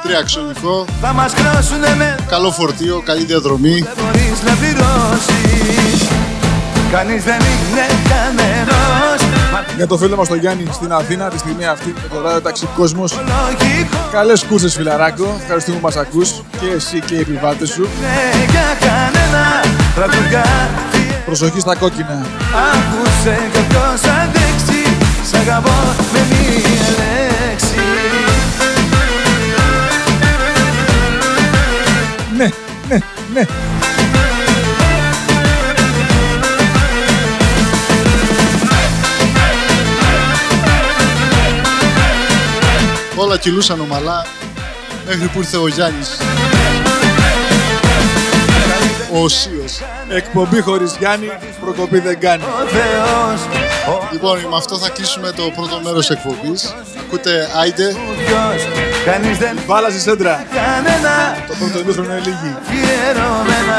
[0.02, 3.78] τριαξονικό, Θα μας κρόσουνε με καλό φορτίο, καλή διαδρομή.
[3.80, 6.08] Δεν μπορείς να πληρώσεις.
[6.92, 8.66] Κανείς δεν είναι κανένας.
[8.70, 8.79] Μα
[9.76, 12.68] Για το φίλο μας τον Γιάννη στην Αθήνα τη στιγμή αυτή με το ράδιο ταξί
[12.76, 13.12] Κόσμος.
[13.12, 17.82] λογικό Καλές κούρσες φιλαράκο, ευχαριστούμε που μας ακούς και εσύ και οι επιβάτες σου.
[17.82, 19.44] είναι για κανένα
[19.94, 22.26] Τραγουδάκι Προσοχή στα κόκκινα.
[22.72, 24.82] Άκουσε και ποιος αντέξει
[25.30, 25.70] Σ' αγαπώ
[26.12, 27.80] με μία λέξη
[32.36, 32.48] Ναι,
[32.88, 32.98] ναι,
[33.34, 33.69] ναι.
[43.22, 44.26] Όλα κυλούσαν ομαλά
[45.06, 46.08] μέχρι που ήρθε ο Γιάννης.
[49.12, 49.72] Ο Οσίος.
[50.08, 51.30] Εκπομπή χωρίς Γιάννη,
[51.60, 52.42] προκοπή δεν κάνει.
[52.42, 53.40] Ο Θεός
[53.94, 56.74] Ο Λοιπόν, με αυτό θα κλείσουμε το πρώτο μέρος της εκπομπής.
[57.00, 57.86] Ακούτε Άιντε.
[58.26, 58.60] ποιος
[59.04, 60.44] Κανείς δεν Βάλα στη σέντρα.
[60.58, 61.14] κανένα
[61.48, 62.50] Το πρώτο ημίχρονο είναι λίγη.
[62.60, 63.78] αφιερωμένα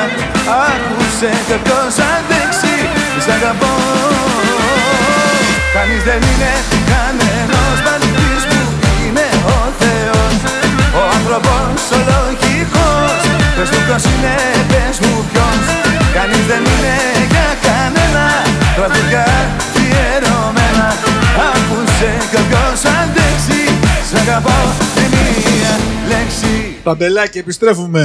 [0.67, 2.73] Άκουσε και ποιος αντέξει
[3.25, 3.73] Σ' αγαπώ
[5.75, 6.51] Κανείς δεν είναι
[6.91, 7.77] κανένας
[11.33, 13.19] άνθρωπος ο λογικός
[13.55, 14.35] Πες μου ποιος είναι,
[14.67, 15.63] πες μου ποιος
[16.13, 16.95] Κανείς δεν είναι
[17.31, 18.25] για κανένα
[18.75, 19.25] Τραγουδιά
[19.57, 20.87] αφιερωμένα
[21.49, 23.61] Άκουσε και ποιος αντέξει
[24.09, 24.59] Σ' αγαπώ
[24.95, 25.73] με μία
[26.07, 28.03] λέξη Τα μπελάκια, επιστρέφουμε.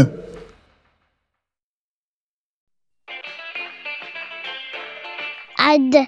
[5.70, 6.02] Άντε.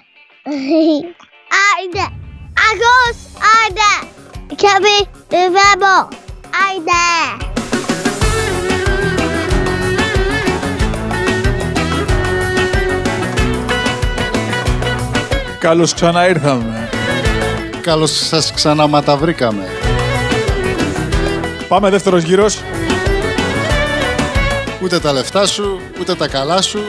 [1.71, 2.05] Άντε.
[2.67, 3.17] Αγός.
[3.59, 4.07] Άντε.
[4.55, 4.99] Καβί.
[5.29, 6.28] Βεβαίω.
[6.49, 7.45] Άντε.
[15.59, 16.89] Καλώς ξανά ήρθαμε.
[17.81, 19.63] Καλώς σας ξαναματαβρήκαμε.
[21.67, 22.59] Πάμε δεύτερος γύρος.
[24.83, 26.79] Ούτε τα λεφτά σου, ούτε τα καλά σου,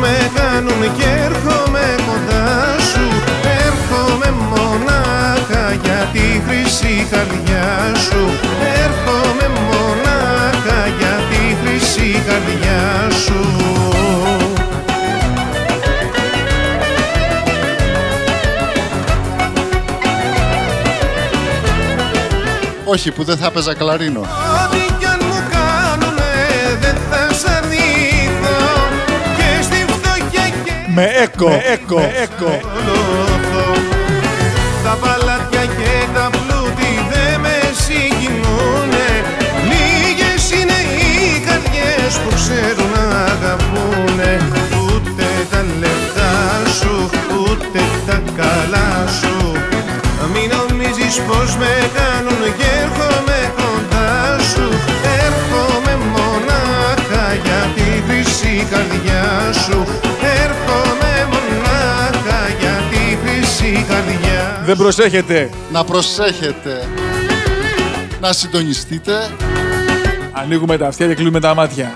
[0.00, 3.04] με κάνουν και έρχομαι κοντά σου.
[3.66, 8.22] Έρχομαι μονάχα για τη χρυσή καρδιά σου.
[8.84, 13.38] Έρχομαι μονάχα για τη χρυσή καρδιά σου.
[22.84, 24.26] Όχι, που δεν θα έπαιζα κλαρίνο.
[30.94, 32.60] Με έκο, με έκο, με έκο.
[32.76, 33.66] ολόθω
[34.84, 39.10] Τα παλάτια και τα πλούτη δεν με συγκινούνε.
[39.70, 44.32] Λίγες είναι οι καρδιές που ξέρουν να αγαπούνε.
[44.82, 46.34] Ούτε τα λεφτά
[46.78, 49.36] σου, ούτε τα καλά σου.
[50.32, 54.12] Μην νομίζεις πως με κάνουν και έρχομαι κοντά
[54.50, 54.66] σου.
[55.26, 60.09] Έρχομαι μονάχα για τη χρυσή καρδιά σου
[64.70, 65.50] Δεν προσέχετε.
[65.72, 66.88] Να προσέχετε.
[68.20, 69.12] Να συντονιστείτε.
[70.32, 71.94] Ανοίγουμε τα αυτιά και κλείνουμε τα μάτια.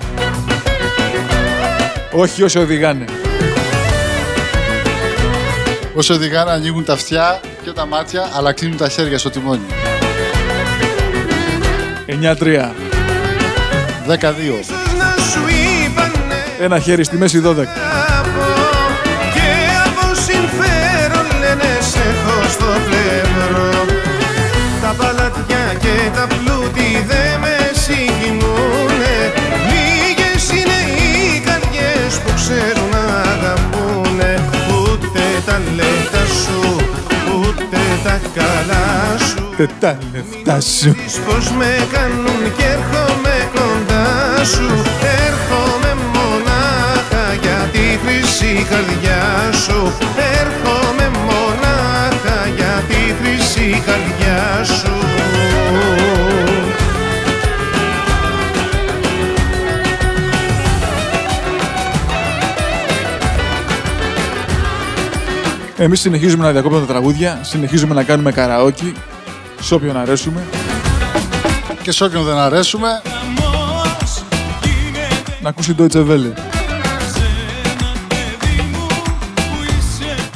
[2.13, 3.05] Όχι όσοι οδηγάνε.
[5.95, 9.67] Όσο οδηγάνε ανοίγουν τα αυτιά και τα μάτια, αλλά κλείνουν τα χέρια στο τιμόνι.
[12.07, 12.73] 9-3.
[14.07, 14.21] 12.
[14.99, 15.41] να σου
[15.85, 18.64] είπανε Ένα χέρι στη μέση 12.
[37.75, 39.55] Ούτε τα καλά σου.
[39.57, 40.95] Τε τα λεφτά σου.
[40.95, 44.69] Ξέρεις πως με κάνουν και έρχομαι κοντά σου.
[45.27, 49.23] Έρχομαι μονάχα για τη χρυσή καρδιά
[49.65, 49.93] σου.
[50.41, 54.84] Έρχομαι μονάχα για τη χρυσή καρδιά σου
[65.85, 68.93] Εμείς συνεχίζουμε να διακόπτουμε τα τραγούδια, συνεχίζουμε να κάνουμε καραόκι,
[69.61, 70.43] σε όποιον αρέσουμε.
[71.83, 73.03] Και σε όποιον δεν αρέσουμε,
[75.41, 76.33] Να ακούσει το Deutsche Welle.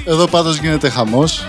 [0.05, 1.47] εδώ πάντως γίνεται χαμός.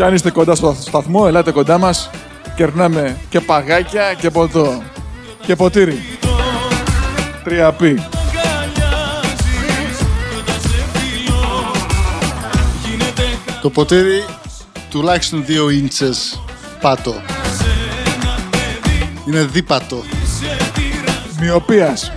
[0.00, 2.10] Και αν είστε κοντά στο σταθμό, ελάτε κοντά μας.
[2.56, 4.82] Κερνάμε και παγάκια και ποτό.
[5.46, 6.18] Και ποτήρι.
[7.44, 8.02] Τρία πι.
[13.62, 14.24] Το ποτήρι
[14.90, 16.42] τουλάχιστον 2 ίντσες
[16.80, 17.14] πάτο.
[19.26, 20.02] Είναι δίπατο.
[21.40, 22.12] Μοιοπίας.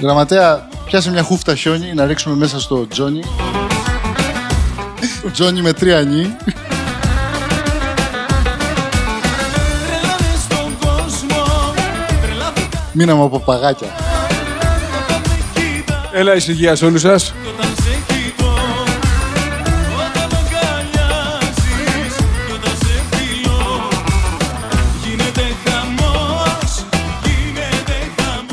[0.00, 3.22] Γραμματέα, πιάσε μια χούφτα χιόνι να ρίξουμε μέσα στο Τζόνι.
[5.32, 6.36] Τζόνι με τρία νι.
[12.92, 13.88] Μείναμε από παγάκια.
[16.12, 17.34] Έλα ησυχία σε όλους σας.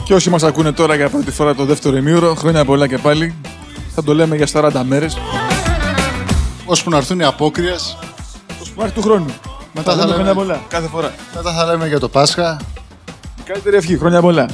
[0.07, 3.35] Και όσοι μας ακούνε τώρα για πρώτη φορά το δεύτερο ημίωρο, χρόνια πολλά και πάλι.
[3.95, 5.17] Θα το λέμε για 40 μέρες.
[6.65, 7.97] Ώσπου να έρθουν οι απόκριες,
[8.61, 9.25] Ως που του χρόνου.
[9.73, 11.13] Μετά θα θα λέμε λέμε- χρόνια πολλά, κάθε φορά.
[11.35, 12.57] μετά θα λέμε για το Πάσχα.
[13.43, 14.45] Καλύτερη ευχή, χρόνια πολλά.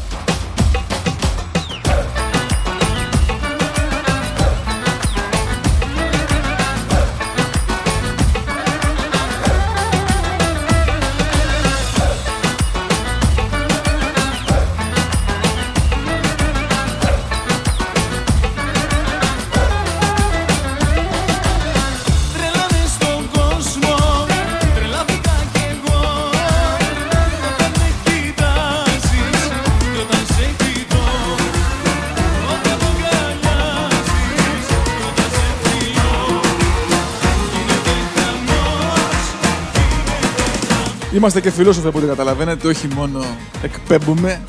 [41.24, 43.26] Είμαστε και φιλόσοφοι από ό,τι καταλαβαίνετε, όχι μόνο
[43.62, 44.42] εκπέμπουμε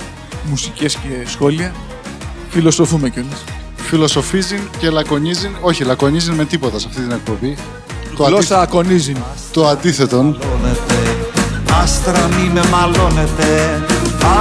[0.44, 1.74] μουσικές και σχόλια,
[2.48, 3.44] φιλοσοφούμε κιόλας.
[3.76, 5.50] Φιλοσοφίζει και λακωνίζει.
[5.60, 7.56] Όχι, λακωνίζει με τίποτα σε αυτή την εκπομπή.
[8.16, 9.12] Το, Γλώσσα ακονίζει.
[9.52, 10.16] το αντίθετο.
[10.16, 11.16] μαλώνετε
[11.82, 13.82] Άστρα μη με μαλώνετε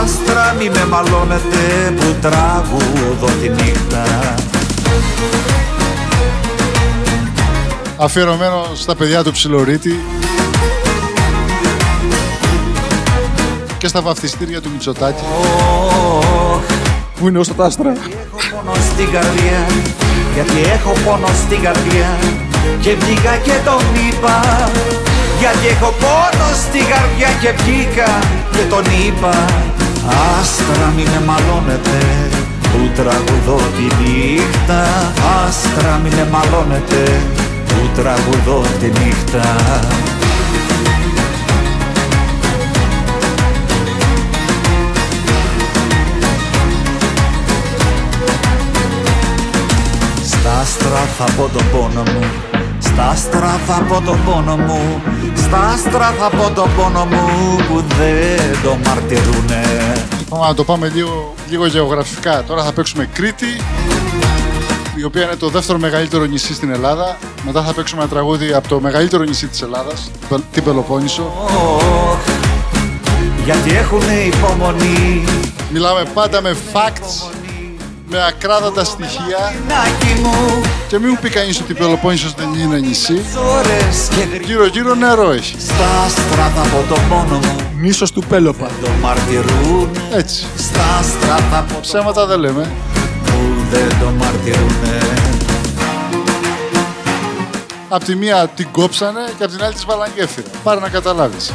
[0.01, 4.35] Άστρα μη με μαλώνετε Που τραγουδώ τη νύχτα
[7.97, 9.99] Αφιερωμένο στα παιδιά του Ψιλορίτη
[13.83, 15.23] και στα βαφτιστήρια του Μητσοτάκη.
[17.19, 17.91] Πού είναι όσο τα άστρα.
[17.91, 19.61] Έχω πόνο στην καρδιά
[20.33, 22.09] Γιατί έχω πόνο στην καρδιά
[22.81, 24.35] Και βγήκα και τον είπα
[25.39, 28.09] Γιατί έχω πόνο στην καρδιά Και βγήκα
[28.55, 29.33] και τον είπα
[30.37, 31.99] Άστρα μη με μαλώνετε
[32.71, 34.81] Που τραγουδώ τη νύχτα
[35.39, 37.01] Άστρα μη με μαλώνετε
[37.67, 39.45] Που τραγουδώ τη νύχτα
[50.73, 52.23] Στα άστρα θα πω τον πόνο μου
[52.79, 55.01] Στα άστρα θα πω τον πόνο μου
[55.35, 59.61] Στα άστρα θα πω τον πόνο μου Που δεν το μαρτυρούνε
[60.29, 62.43] Πάμε να το πάμε λίγο, λίγο γεωγραφικά.
[62.43, 63.61] Τώρα θα παίξουμε Κρήτη,
[64.95, 67.17] η οποία είναι το δεύτερο μεγαλύτερο νησί στην Ελλάδα.
[67.45, 71.31] Μετά θα παίξουμε ένα τραγούδι από το μεγαλύτερο νησί της Ελλάδας, Πε- την Πελοπόννησο.
[71.45, 72.17] Ωχ,
[73.43, 75.23] Γιατί έχουνε υπομονή
[75.71, 77.32] Μιλάμε πάντα με facts,
[78.13, 82.79] με ακράδαντα στοιχεία Νάκι μου και μην μου πει κανείς ότι η Πελοπόννησος δεν είναι
[82.79, 83.21] νησί.
[83.57, 85.55] Ώρες και γρήγορα Γύρω γύρω νερό έχει.
[85.59, 88.69] Στα άστρα θα πω τον πόνος μου Νήσος του Πέλοπα.
[88.81, 90.45] Το μαρτυρούνε Έτσι.
[90.57, 92.71] Στα άστρα θα πω τον Ψέματα δεν λέμε.
[93.25, 93.31] που
[93.71, 94.97] δεν το μαρτυρούνε
[97.89, 100.47] Απ' τη μία την κόψανε και απ' την άλλη της βάλαν γέφυρα.
[100.63, 101.51] Πάρε να καταλάβεις.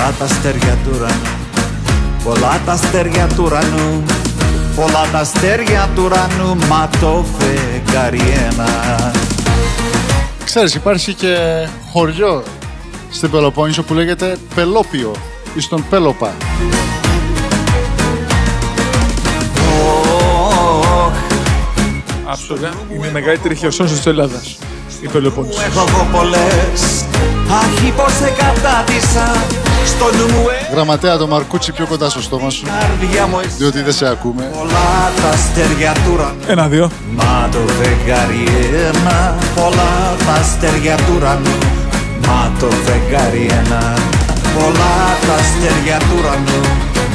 [0.00, 1.32] Πολλά τα αστέρια του ουρανού
[2.24, 4.04] Πολλά τα αστέρια του ουρανού
[4.76, 9.12] Πολλά τα αστέρια του ουρανού Μα το φεγγάρι ένα
[10.44, 11.36] Ξέρεις, υπάρχει και
[11.92, 12.42] χωριό
[13.10, 15.14] στην Πελοπόννησο που λέγεται Πελόπιο
[15.54, 16.32] ή στον Πέλοπα.
[19.82, 21.12] Ωχ,
[22.24, 24.58] Άψογα είναι η μεγαλύτερη χερσόνησο της Ελλάδας.
[25.00, 25.62] Η Πελοπόννησος.
[25.64, 27.04] Έχω εγώ πολλές
[27.50, 32.22] Αχ πως σε κατάτησα Στο στο νου μου ε, Γραμματέα το Μαρκούτσι πιο κοντά στο
[32.22, 32.64] στόμα σου.
[32.66, 34.42] καρδιά μου εσύ Διότι δεν σε ακούμε.
[34.58, 34.90] Πολλά
[35.22, 36.90] τα αστέρια του ουρανού Ένα-δύο.
[37.16, 38.44] Μα το φεγγάρι
[38.88, 39.34] ένα.
[39.54, 39.92] Πολλά
[40.26, 41.56] τα αστέρια του ουρανού
[42.26, 43.82] Μα το φεγγάρι ένα.
[44.56, 44.94] Πολλά
[45.26, 46.60] τα αστέρια του ουρανού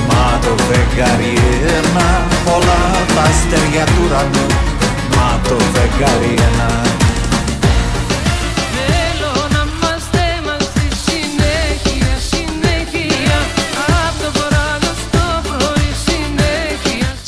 [0.10, 1.34] Μα το φεγγάρι
[1.78, 2.08] ένα.
[2.48, 2.82] Πολλά
[3.16, 4.46] τα αστέρια του ουρανού
[5.16, 6.70] Μα το φεγγάρι ένα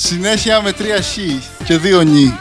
[0.07, 2.37] συνέχεια Συνέχεια με τρία χ και δύο νι.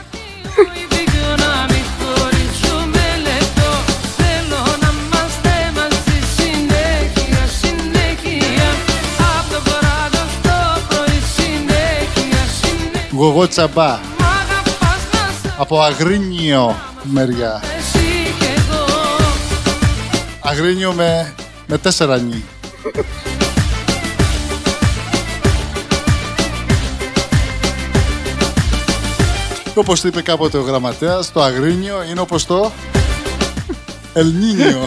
[0.88, 3.70] Δίκιο να μην χωρίζουμε λεπτό
[4.16, 8.68] Θέλω να είμαστε μαζί συνέχεια, συνέχεια
[9.18, 13.92] Απ' το βράδυ στο πρωί συνέχεια, συνέχεια Γογό τσαμπά.
[13.92, 17.60] Μ' αγαπάς να σ' Από Αγρίνιο μεριά.
[17.78, 18.84] εσύ κι εγώ
[20.40, 21.34] Αγρίνιο με,
[21.66, 22.44] με τέσσερα νι.
[29.78, 32.70] Όπως το είπε κάποτε ο γραμματέας, το Αγρίνιο είναι όπως το
[34.12, 34.86] Ελνίνιο.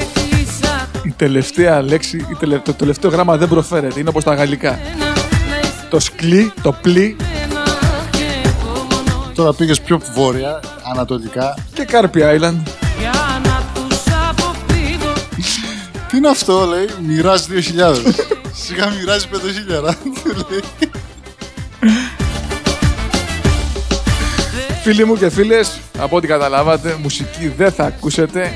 [0.00, 4.00] Έκλεισα Η τελευταία λέξη, η τελε- το τελευταίο γράμμα δεν προφέρεται.
[4.00, 4.70] Είναι όπως τα γαλλικά.
[4.72, 5.04] ένα,
[5.50, 7.62] να είσαι Το σκλί, το πλή ένα
[8.10, 10.60] και εγώ μόνο Τώρα πήγες πιο βόρεια,
[10.94, 11.54] ανατολικά.
[11.74, 12.56] και Κάρπι Island.
[12.98, 13.98] για να τους
[14.28, 15.12] αποφύγω
[16.10, 17.96] Τι είναι αυτό, λέει, μοιράζει 2.000.
[18.66, 19.36] Σιγά μοιράζει 5.000.
[20.50, 20.62] λέει.
[24.82, 28.52] Φίλοι μου και φίλες, από ό,τι καταλάβατε, μουσική δεν θα ακούσετε.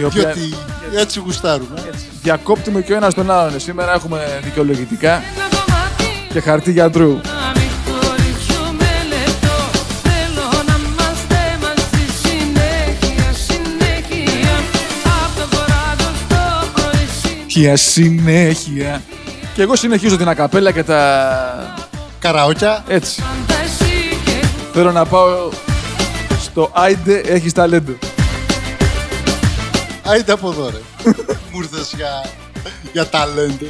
[0.00, 0.54] Η οποία Διότι
[0.96, 1.90] έτσι γουστάρουμε.
[2.22, 3.60] διακόπτουμε και ο ένας τον άλλον.
[3.60, 7.20] Σήμερα έχουμε δικαιολογητικά ένα κομμάτι και χαρτί γιατρού.
[17.52, 19.02] Συνέχεια Για συνέχεια.
[19.54, 21.74] Και εγώ συνεχίζω την ακαπέλα και τα...
[22.18, 22.84] Καραόκια.
[22.88, 23.22] Έτσι.
[23.64, 25.50] εσύ κι εγώ Θέλω να πάω
[26.42, 27.92] στο Άιντε έχεις ταλέντο.
[30.02, 31.10] Άιντε από εδώ, ρε.
[31.52, 32.24] Μου ήρθες για,
[32.92, 33.66] για ταλέντο.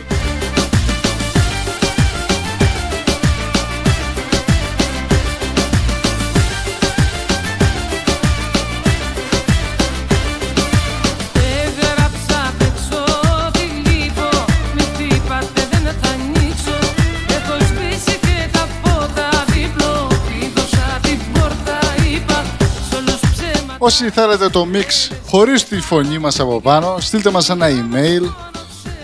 [23.84, 28.32] Όσοι θέλετε το mix χωρίς τη φωνή μας από πάνω, στείλτε μας ένα email.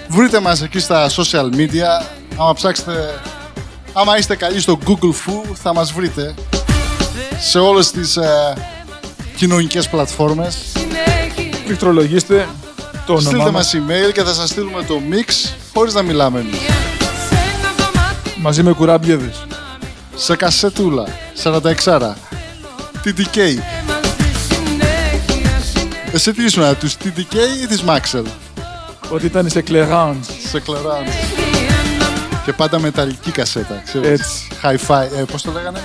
[0.08, 2.04] Βρείτε μας εκεί στα social media.
[2.36, 3.20] Άμα ψάξετε,
[3.92, 6.34] άμα είστε καλοί στο Google Foo, θα μας βρείτε.
[7.40, 8.54] Σε όλες τις ε,
[9.36, 10.58] κοινωνικές πλατφόρμες.
[10.72, 12.48] συνέχεια Πληκτρολογήστε
[13.06, 16.40] το όνομά Στείλτε μας μας email και θα σας στείλουμε το mix χωρίς να μιλάμε
[16.40, 16.58] εμείς.
[17.28, 19.46] Σε ένα δωμάτιο μαζί με κουράμπιεδες.
[20.14, 21.04] Σε κασετούλα,
[21.42, 22.16] 46
[23.04, 23.77] TDK.
[26.12, 28.26] Μαζί συνέχεια, συνέχεια Εσύ τι ήσουν, τους TDK ή της Maxell;
[29.10, 30.26] Ότι ήταν σε κλεγάνς.
[30.50, 31.04] Σε κλεράν.
[32.44, 34.08] Και πάντα μεταλλική κασέτα, ξέρεις.
[34.08, 34.48] Έτσι.
[34.62, 35.80] Hi-fi, ε, πώς το λέγανε;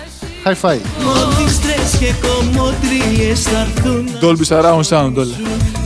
[0.45, 0.77] Hi-fi.
[1.03, 5.35] Μόδιστρες και κομμωτρίες θα έρθουν Dolby Surround Sound όλα.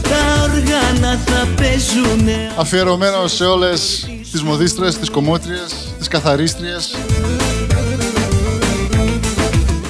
[0.02, 6.96] Τα όργανα θα παίζουνε Αφιερωμένο σε όλες τις μοδίστρες, τις κομμότριες, τις καθαρίστριες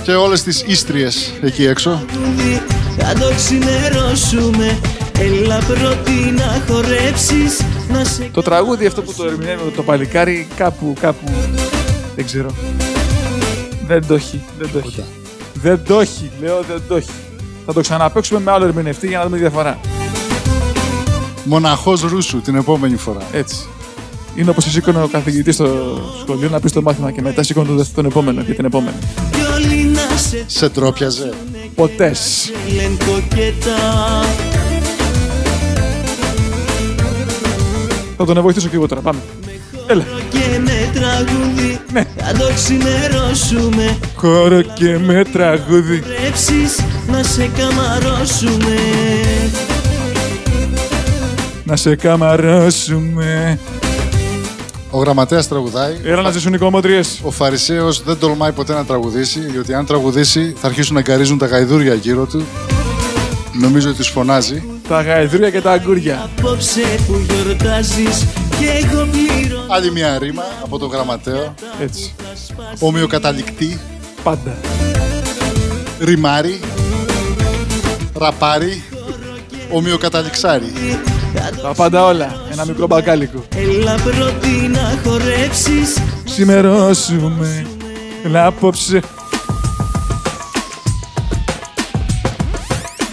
[0.04, 2.06] και όλες τις ίστριες εκεί έξω.
[2.98, 4.80] Θα το ξημερώσουμε
[5.20, 10.94] Έλα πρώτη να χορέψεις Να σε Το τραγούδι αυτό που το ερμηνεύει το παλικάρι κάπου,
[11.00, 11.32] κάπου,
[12.16, 12.50] δεν ξέρω.
[13.88, 15.04] Δεν το έχει, δεν το έχει.
[15.54, 17.10] Δεν το έχει, λέω δεν το έχει.
[17.66, 19.80] Θα το ξαναπαίξουμε με άλλο ερμηνευτή για να δούμε τη διαφορά.
[21.44, 23.22] Μοναχός Ρούσου την επόμενη φορά.
[23.32, 23.68] Έτσι.
[24.36, 27.86] Είναι όπως σήκωνε ο καθηγητής στο σχολείο να πεις το μάθημα και μετά σήκωνε τον,
[27.96, 28.98] τον επόμενο και την επόμενη.
[29.32, 31.34] κι όλοι να σε Σε τρόπιαζε.
[31.78, 32.52] Ποτές.
[32.76, 33.76] λένε κοκέτα
[38.18, 39.02] Θα τον βοηθήσω και εγώ τώρα.
[39.02, 39.20] Πάμε.
[39.88, 40.04] Έλα.
[40.30, 42.04] Και με τραγούδι Ναι.
[42.18, 46.02] Θα το ξημερώσουμε Χώρο και με τραγούδι.
[46.02, 48.76] Χορέψεις να σε καμαρώσουμε
[51.64, 53.60] Να σε καμαρώσουμε.
[54.92, 55.98] Ο γραμματέας τραγουδάει.
[56.04, 57.20] Έλα να ζήσουν οι κομμότριες.
[57.24, 61.46] Ο Φαρισαίος δεν τολμάει ποτέ να τραγουδήσει, διότι αν τραγουδήσει θα αρχίσουν να γκαρίζουν τα
[61.46, 62.46] γαϊδούρια γύρω του.
[63.54, 64.64] Νομίζω ότι τους φωνάζει.
[64.88, 66.30] Τα γαϊδούρια και τα αγκούρια.
[66.38, 68.26] Απόψε που γιορτάζεις
[68.60, 71.54] Και εγώ πληρώνω Άλλη μια ρήμα από τον γραμματέο.
[71.82, 72.16] Έτσι.
[72.80, 73.80] Ομοιοκαταληκτή.
[74.24, 74.58] Πάντα.
[76.00, 76.60] Ρημάρι.
[78.14, 78.84] Ραπάρι.
[79.72, 80.74] ομοιοκαταληξάρι.
[81.62, 82.36] Τα πάντα όλα.
[82.52, 83.44] Ένα μικρό μπακάλικο.
[83.56, 87.66] Έλα πρώτη να χορέψεις Σημερώσουμε.
[88.26, 89.00] Έλα απόψε.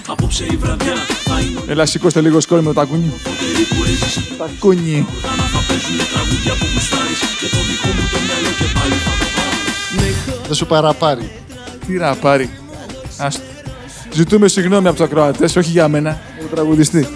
[0.08, 0.94] Απόψε η βραδιά
[1.24, 3.12] θα είναι Έλα σηκώστε λίγο σκόρ με το τακούνι.
[3.22, 5.06] φωτερή που έζησες Τακούνι.
[5.18, 9.10] Όταν θα παίζουνε τραγούδια που γουστάρεις Και το δικό μου το μυαλό και πάλι θα
[9.20, 11.30] το πάρω Δεν σου παραπάρει.
[11.86, 12.50] Τι να πάρει.
[13.18, 13.42] Άστο.
[14.14, 17.08] Ζητούμε συγγνώμη από τους ακροατές, όχι για μένα, για τον τραγουδιστή.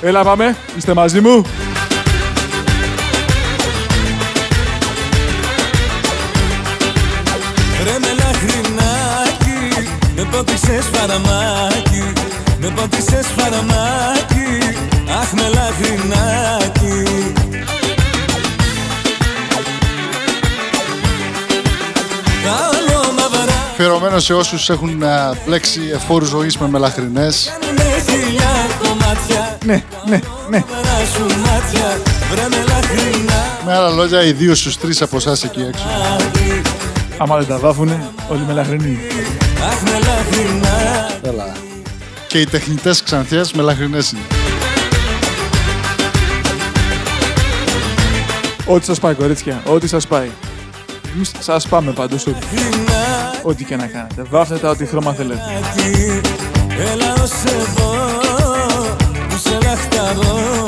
[0.00, 1.44] Έλα πάμε, είστε μαζί μου.
[7.84, 12.12] Ρε μελαχρινάκι, με πότισες φαραμάκι
[12.60, 14.76] Με πότισες φαραμάκι,
[15.20, 17.34] αχ μελαχρινάκι
[22.44, 27.52] Καλό μαυρά Φερωμένο σε όσους έχουν α, μπλέξει εφόρους ζωής με μελαχρινές.
[27.76, 30.64] με χιλιά κομμάτια Ναι, ναι, ναι.
[30.70, 32.00] Μαυρά σου μάτια,
[32.30, 35.84] βρε μελαχρινά Με άλλα λόγια, οι δύο στους τρεις από εσάς εκεί έξω.
[37.18, 38.98] Άμα δεν τα βάφουνε, όλοι μελαχρινοί.
[39.70, 41.52] Αχ μελαχρινά Έλα.
[42.28, 44.22] Και οι τεχνητές ξανθιές μελαχρινές είναι.
[48.66, 50.30] Ό,τι σας πάει, κορίτσια, ό,τι σας πάει.
[51.14, 52.46] Εμείς σας πάμε παντός ό,τι.
[53.42, 54.22] Ό,τι και να κάνετε.
[54.30, 55.40] Βάφτε τα ό,τι χρώμα θέλετε.
[56.92, 58.25] Έλα ως εδώ που σε
[59.76, 60.64] λαχταρώ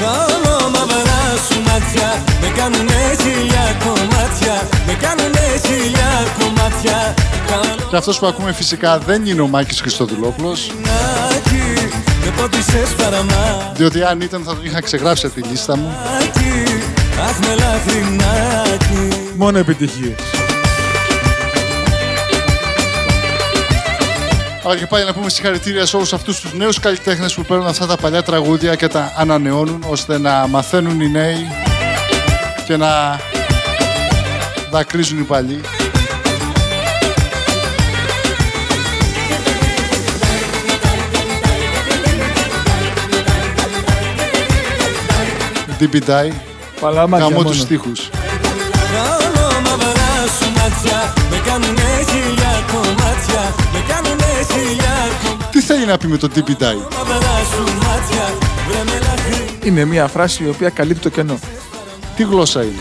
[0.00, 7.14] Καλό μαυρά σου μάτια με κάνουνε χιλιά κομμάτια Με κάνουνε χιλιά κομμάτια.
[7.46, 11.90] Καλό Και αυτός που ακούμε φυσικά δεν είναι ο Μάκης Χριστοδουλόπουλος, μάκι
[12.24, 15.94] με πότισες παραμάκι διότι αν ήταν θα τον είχα ξεγράψει από τη λίστα μου.
[17.28, 20.43] Αχ με λαχρινάκι Μόνο επιτυχίες.
[24.66, 27.86] Αλλά και πάλι να πούμε συγχαρητήρια σε όλους αυτούς τους νέους καλλιτέχνες που παίρνουν αυτά
[27.86, 31.48] τα παλιά τραγούδια και τα ανανεώνουν ώστε να μαθαίνουν οι νέοι
[32.66, 33.20] και να
[34.70, 35.60] δακρύζουν οι παλιοί.
[45.80, 46.32] Deep Die,
[46.80, 47.48] Παλαμάκια γαμώ μόνο.
[47.50, 48.10] τους στίχους.
[55.64, 56.96] Θέλει να πει με το Deep Die.
[57.08, 58.34] Μαυρά σου μάτια
[58.68, 61.38] Βρε με λαχρινά Είναι μια φράση η οποία καλύπτει το κενό.
[62.16, 62.72] Τι γλώσσα είναι;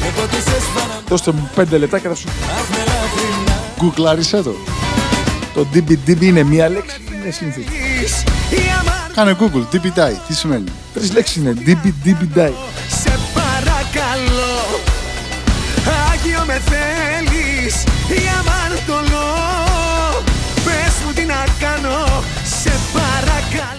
[0.00, 2.28] Με πότισες παραμάκι Δώστε μου πέντε λεπτά και θα σου...
[2.28, 4.54] Αχ με λαχρινά Γκουγκλάρισε το.
[5.54, 7.68] Το DBDB είναι μία λέξη ή είναι σύνθεση.
[9.14, 10.16] Κάνε Google, Deep Die.
[10.26, 10.64] Τι σημαίνει;
[10.94, 11.54] Τρεις λέξεις είναι.
[11.66, 11.72] DBDB.
[12.34, 12.77] Σε παρακαλώ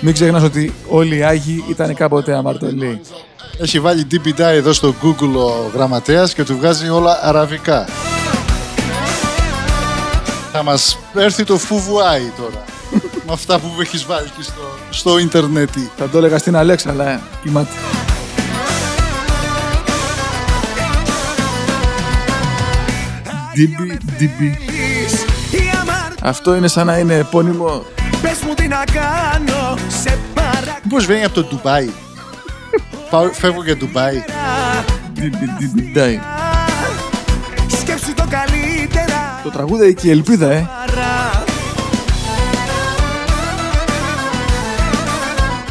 [0.01, 3.01] Μην ξεχνάς ότι όλοι οι Άγιοι ήταν κάποτε αμαρτωλοί.
[3.57, 7.85] Έχει βάλει DPDI εδώ στο Google ο γραμματέας και του βγάζει όλα αραβικά.
[10.51, 12.63] Θα μας έρθει το φουβουάι τώρα.
[13.25, 15.69] με αυτά που έχεις βάλει και στο, στο ίντερνετ.
[15.97, 17.69] Θα το έλεγα στην Αλέξα, αλλά ε, κοιμάται.
[23.55, 24.41] DBDB.
[25.51, 27.85] ή αμαρτωλό Αυτό είναι σαν να είναι επώνυμο.
[28.21, 31.89] Πες μου τι να κάνω Σε παρακαλώ Πώς βγαίνει από το Ντουμπάι.
[33.09, 34.23] Πάω, φεύγω για Ντουμπάι.
[35.15, 36.19] DBDB.
[37.79, 40.69] Σκέψου το καλύτερα Το τραγούδι και η ελπίδα, ε.
[40.79, 41.43] Παρά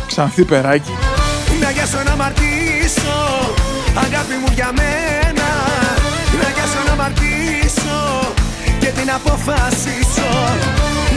[0.06, 0.92] Ξανθή περάκι.
[1.62, 3.16] Να γιάσω να μαρτήσω
[3.94, 5.48] Αγάπη μου για μένα
[6.42, 8.32] Να γιάσω να μαρτήσω
[8.78, 10.30] Και την αποφασίσω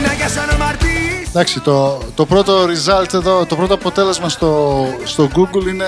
[0.06, 5.28] Να γιάσω να μαρτήσω Εντάξει, το, το πρώτο result εδώ, το πρώτο αποτέλεσμα στο, στο
[5.34, 5.86] Google είναι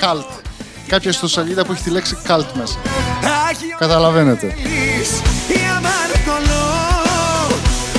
[0.00, 0.40] cult.
[0.86, 2.78] Κάποια στο σελίδα που έχει τη λέξη cult μέσα.
[3.48, 4.46] Άγιο Καταλαβαίνετε.
[4.46, 5.10] θέλεις
[5.48, 6.64] ή αμαρτωλό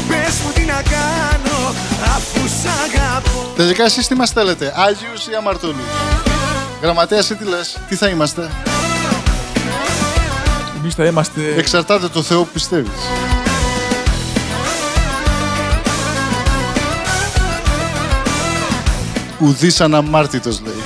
[0.07, 1.73] Πες μου τι να κάνω
[2.15, 5.75] Αφού σ' αγαπώ Τελικά εσείς τι μας θέλετε, Άγιους ή Αμαρτωλούς.
[6.81, 8.49] Γραμματέας, εσύ τι λες, τι θα είμαστε;
[10.79, 11.41] Εμείς θα είμαστε...
[11.57, 12.91] Εξαρτάται το Θεό που πιστεύεις.
[19.39, 20.81] Ουδής αναμάρτητος λέει.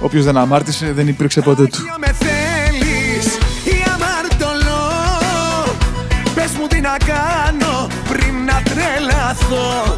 [0.00, 1.76] Όποιος δεν αμάρτησε δεν υπήρξε ποτέ του.
[1.78, 3.26] Άγιο με θέλεις
[3.64, 4.90] ή αμαρτωλό
[6.34, 9.96] Πες μου τι να κάνω πριν να τρελαθώ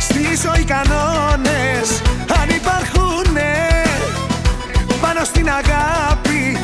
[0.00, 2.02] Στη ζωή κανόνες
[2.40, 3.82] αν υπάρχουνε
[5.00, 6.58] Πάνω στην αγάπη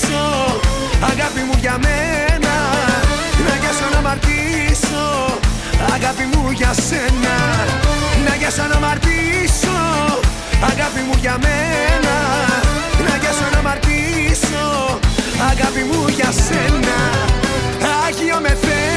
[0.00, 0.60] παρά
[1.00, 2.54] Αγάπη μου για μένα
[3.46, 5.04] Να γιάσω να μαρτήσω
[5.94, 7.36] Αγάπη μου για σένα
[8.26, 9.76] Να γιάσω να μαρτήσω
[10.70, 12.16] Αγάπη μου για μένα
[13.08, 14.98] Να γιάσω να μαρτήσω
[15.50, 16.96] Αγάπη μου για σένα
[18.06, 18.93] Άγιο με θέλεις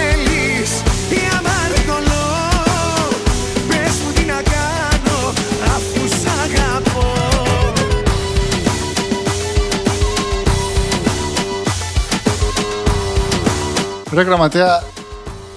[14.17, 14.83] Ρε γραμματέα,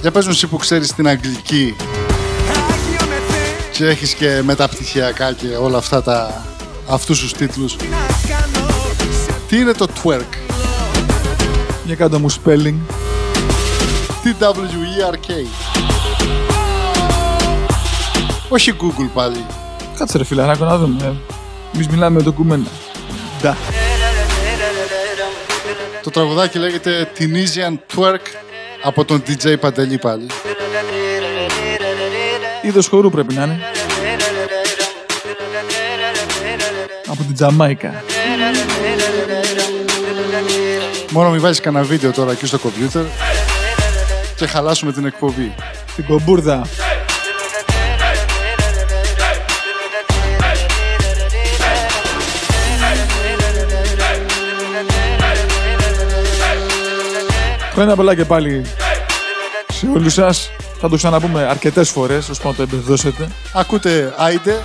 [0.01, 1.77] για πες μου εσύ που ξέρεις την αγγλική
[3.73, 6.45] και έχεις και μεταπτυχιακά και όλα αυτά τα
[6.89, 7.77] αυτούς τους τίτλους.
[9.49, 10.35] Τι είναι το twerk?
[11.85, 12.75] Για κάτω μου spelling.
[14.23, 15.47] T-W-E-R-K.
[18.49, 19.45] Όχι Google πάλι.
[19.99, 21.17] Κάτσε ρε φιλαράκο να δούμε.
[21.75, 22.71] Εμείς μιλάμε με ντοκουμέντα.
[23.41, 23.57] Ντα.
[26.03, 28.50] Το τραγουδάκι λέγεται Tunisian Twerk
[28.83, 30.27] από τον DJ Παντελή πάλι.
[32.63, 33.61] Είδος χορού πρέπει να είναι.
[37.07, 38.05] Από την Τζαμάικα.
[41.11, 43.05] Μόνο μην βάζεις κανένα βίντεο τώρα εκεί στο κομπιούτερ
[44.37, 45.55] και χαλάσουμε την εκπομπή.
[45.97, 46.67] Την κομπούρδα.
[57.81, 58.63] Χρόνια πολλά και πάλι
[59.73, 60.51] σε όλους σας.
[60.81, 63.29] Θα το ξαναπούμε αρκετές φορές, ώσπου να το εμπεδώσετε.
[63.53, 64.63] Ακούτε Άιντε,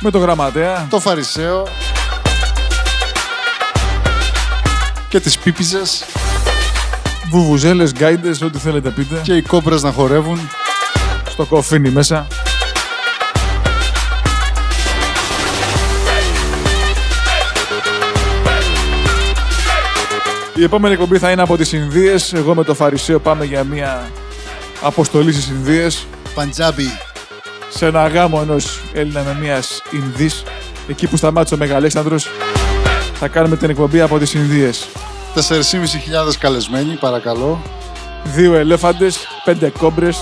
[0.00, 0.86] Με το γραμματέα.
[0.90, 1.66] το Φαρισαίο
[5.08, 6.04] και τις πίπιζες
[7.30, 9.20] Βουβουζέλες, γκάιντες, ό,τι θέλετε πείτε.
[9.22, 10.50] και οι κόμπρες να χορεύουν.
[11.28, 12.26] Στο κοφίνι μέσα.
[20.58, 22.32] Η επόμενη εκπομπή θα είναι από τις Ινδίες.
[22.32, 24.10] Εγώ με το Φαρισαίο πάμε για μια
[24.80, 26.06] αποστολή στις Ινδίες.
[26.34, 26.98] Παντζάμπι.
[27.68, 30.42] Σε ένα γάμο ενός Έλληνα με μιας Ινδής.
[30.88, 32.28] Εκεί που σταμάτησε ο Μεγαλέξανδρος.
[33.14, 34.88] Θα κάνουμε την εκπομπή από τις Ινδίες.
[35.34, 37.62] 4.500 καλεσμένοι, παρακαλώ.
[38.24, 40.18] Δύο ελέφαντες, πέντε κόμπρες.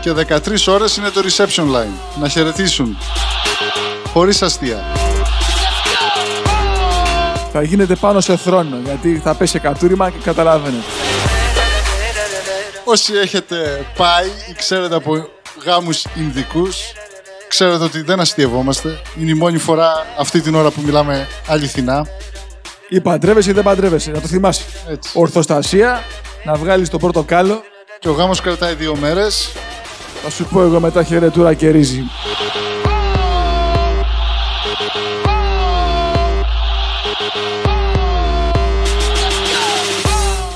[0.00, 2.20] Και 13 ώρες είναι το reception line.
[2.20, 2.96] Να χαιρετήσουν.
[4.12, 4.84] Χωρίς αστεία.
[7.58, 10.84] Θα γίνεται πάνω σε θρόνο, γιατί θα πέσει κατούριμα και καταλαβαίνετε.
[12.84, 15.28] Όσοι έχετε πάει ή ξέρετε από
[15.64, 16.76] γάμους Ινδικούς,
[17.48, 19.00] ξέρετε ότι δεν αστειευόμαστε.
[19.20, 22.06] Είναι η μόνη φορά αυτή την ώρα που μιλάμε αληθινά.
[22.88, 24.62] Ή παντρεύεσαι ή δεν παντρεύεσαι, να το θυμάσαι.
[24.88, 25.10] Έτσι.
[25.14, 26.02] Ορθοστασία,
[26.44, 27.62] να βγάλεις το πρώτο κάλο.
[27.98, 29.52] Και ο γάμος κρατάει δύο μέρες.
[30.22, 32.02] Θα σου πω εγώ μετά χαιρετούρα και ρύζι.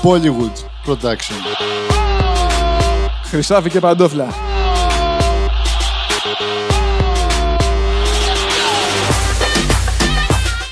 [0.03, 0.55] Bollywood
[0.85, 1.35] production.
[3.23, 4.27] Χρυσάφι και παντόφλα.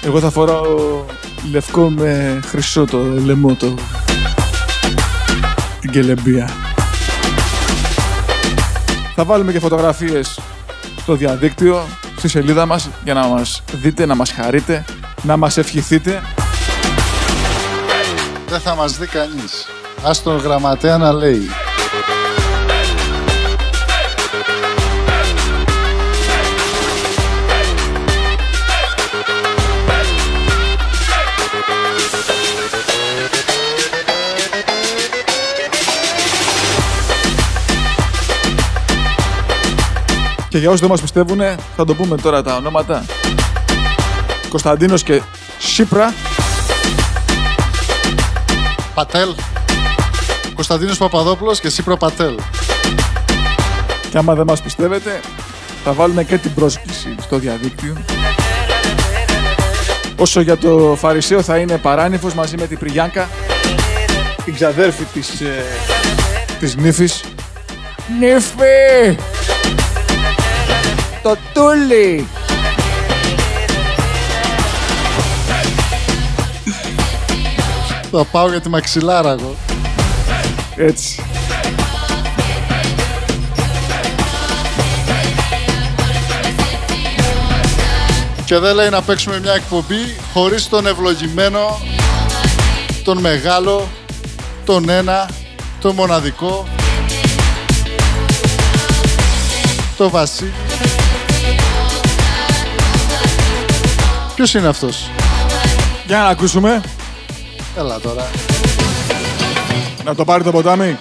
[0.04, 1.06] Εγώ θα φοράω
[1.52, 3.74] λευκό με χρυσό το λαιμό το...
[5.80, 6.50] την κελεμπία.
[9.16, 10.40] Θα βάλουμε και φωτογραφίες
[11.02, 11.88] στο διαδίκτυο,
[12.18, 14.86] στη σελίδα μας, για να μας δείτε, να μας χαρείτε,
[15.24, 16.22] να μας ευχηθείτε.
[18.48, 19.68] Δεν θα μας δει κανείς.
[20.04, 21.50] Ας τον γραμματέα να λέει.
[40.50, 41.40] Και για όσους δεν μας πιστεύουν,
[41.76, 43.06] θα το πούμε τώρα τα ονόματα.
[44.50, 45.22] Κωνσταντίνος και
[45.60, 46.14] Σύπρα.
[48.94, 49.30] Πατέλ.
[50.54, 52.36] Κωνσταντίνος Παπαδόπουλος και Σύπρα Πατέλ.
[54.10, 55.20] Και άμα δεν μας πιστεύετε,
[55.84, 57.98] θα βάλουμε και την πρόσκληση στο διαδίκτυο.
[60.16, 63.30] Όσο για το Φαρισαίο θα είναι παράνυφος μαζί με την Πριγιάνκα,
[64.46, 65.66] την ξαδέρφη της, ε,
[66.60, 67.24] της νύφης.
[68.20, 69.18] Νύφη!
[71.24, 72.28] Το τούλι!
[78.12, 79.56] Θα πάω για τη μαξιλάρα εγώ.
[80.76, 81.24] Έτσι.
[88.46, 91.80] Και δεν λέει να παίξουμε μια εκπομπή χωρίς τον ευλογημένο,
[93.04, 93.88] τον μεγάλο,
[94.66, 95.30] τον ένα,
[95.82, 96.68] τον μοναδικό,
[99.98, 100.54] το Βασίλη.
[104.36, 105.10] Ποιος είναι αυτός;
[106.06, 106.82] Για να ακούσουμε.
[107.80, 108.28] Έλα τώρα.
[110.04, 110.98] Να το πάρει το ποτάμι;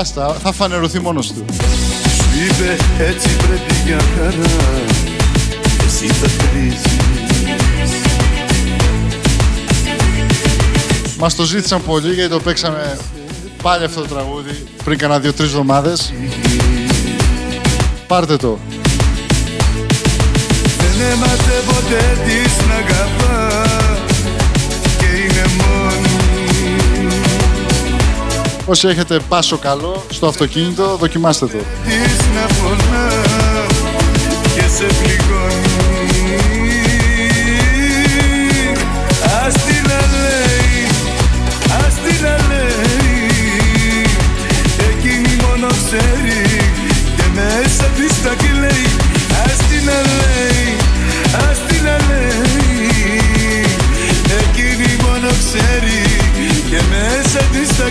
[0.00, 1.44] Άστα, θα φανερωθεί μόνος του.
[2.16, 4.50] Σου είπε έτσι πρέπει για χαρά
[5.86, 6.82] Εσύ θα κρίζεις
[11.18, 12.98] Μας το ζήτησαν πολύ γιατί το παίξαμε
[13.62, 16.12] πάλι αυτό το τραγούδι πριν κάνα δύο-τρεις εβδομάδες.
[18.06, 18.58] Πάρτε το.
[20.78, 23.89] Δεν έμαθε ποτέ της να αγαπάς
[28.70, 31.58] Όσοι έχετε πάσο καλό στο αυτοκίνητο, δοκιμάστε το.
[31.84, 33.08] της να πονά
[34.54, 36.30] Και σε πληγώνει.
[39.44, 40.86] Ας την να λέει,
[41.86, 43.30] ας την να λέει
[44.90, 46.42] Εκείνη μόνο ξέρει
[56.70, 57.88] και μέσα της τα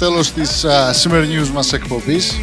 [0.00, 2.38] τέλος της α, σημερινής μας εκπομπής.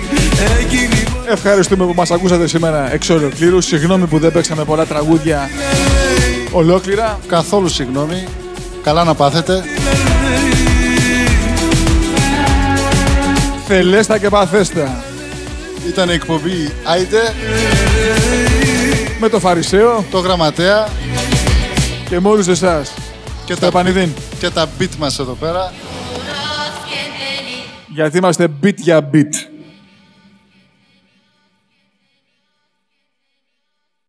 [0.59, 3.61] Εκείνη Ευχαριστούμε που μας ακούσατε σήμερα εξ ολοκλήρου.
[3.61, 5.49] Συγγνώμη που δεν παίξαμε πολλά τραγούδια
[6.51, 7.19] ολόκληρα.
[7.27, 8.27] Καθόλου συγγνώμη.
[8.83, 9.63] Καλά να πάθετε.
[13.67, 15.03] Θελέστα και παθέστα.
[15.87, 17.33] Ήταν η εκπομπή Άιντε,
[19.19, 20.87] Με το Φαρισαίο το Γραμματέα
[22.09, 22.91] και με όλους εσάς.
[23.45, 24.09] και Τα Πανιδίν.
[24.39, 25.73] και τα beat μας εδώ πέρα.
[27.97, 29.46] Γιατί είμαστε beat για beat.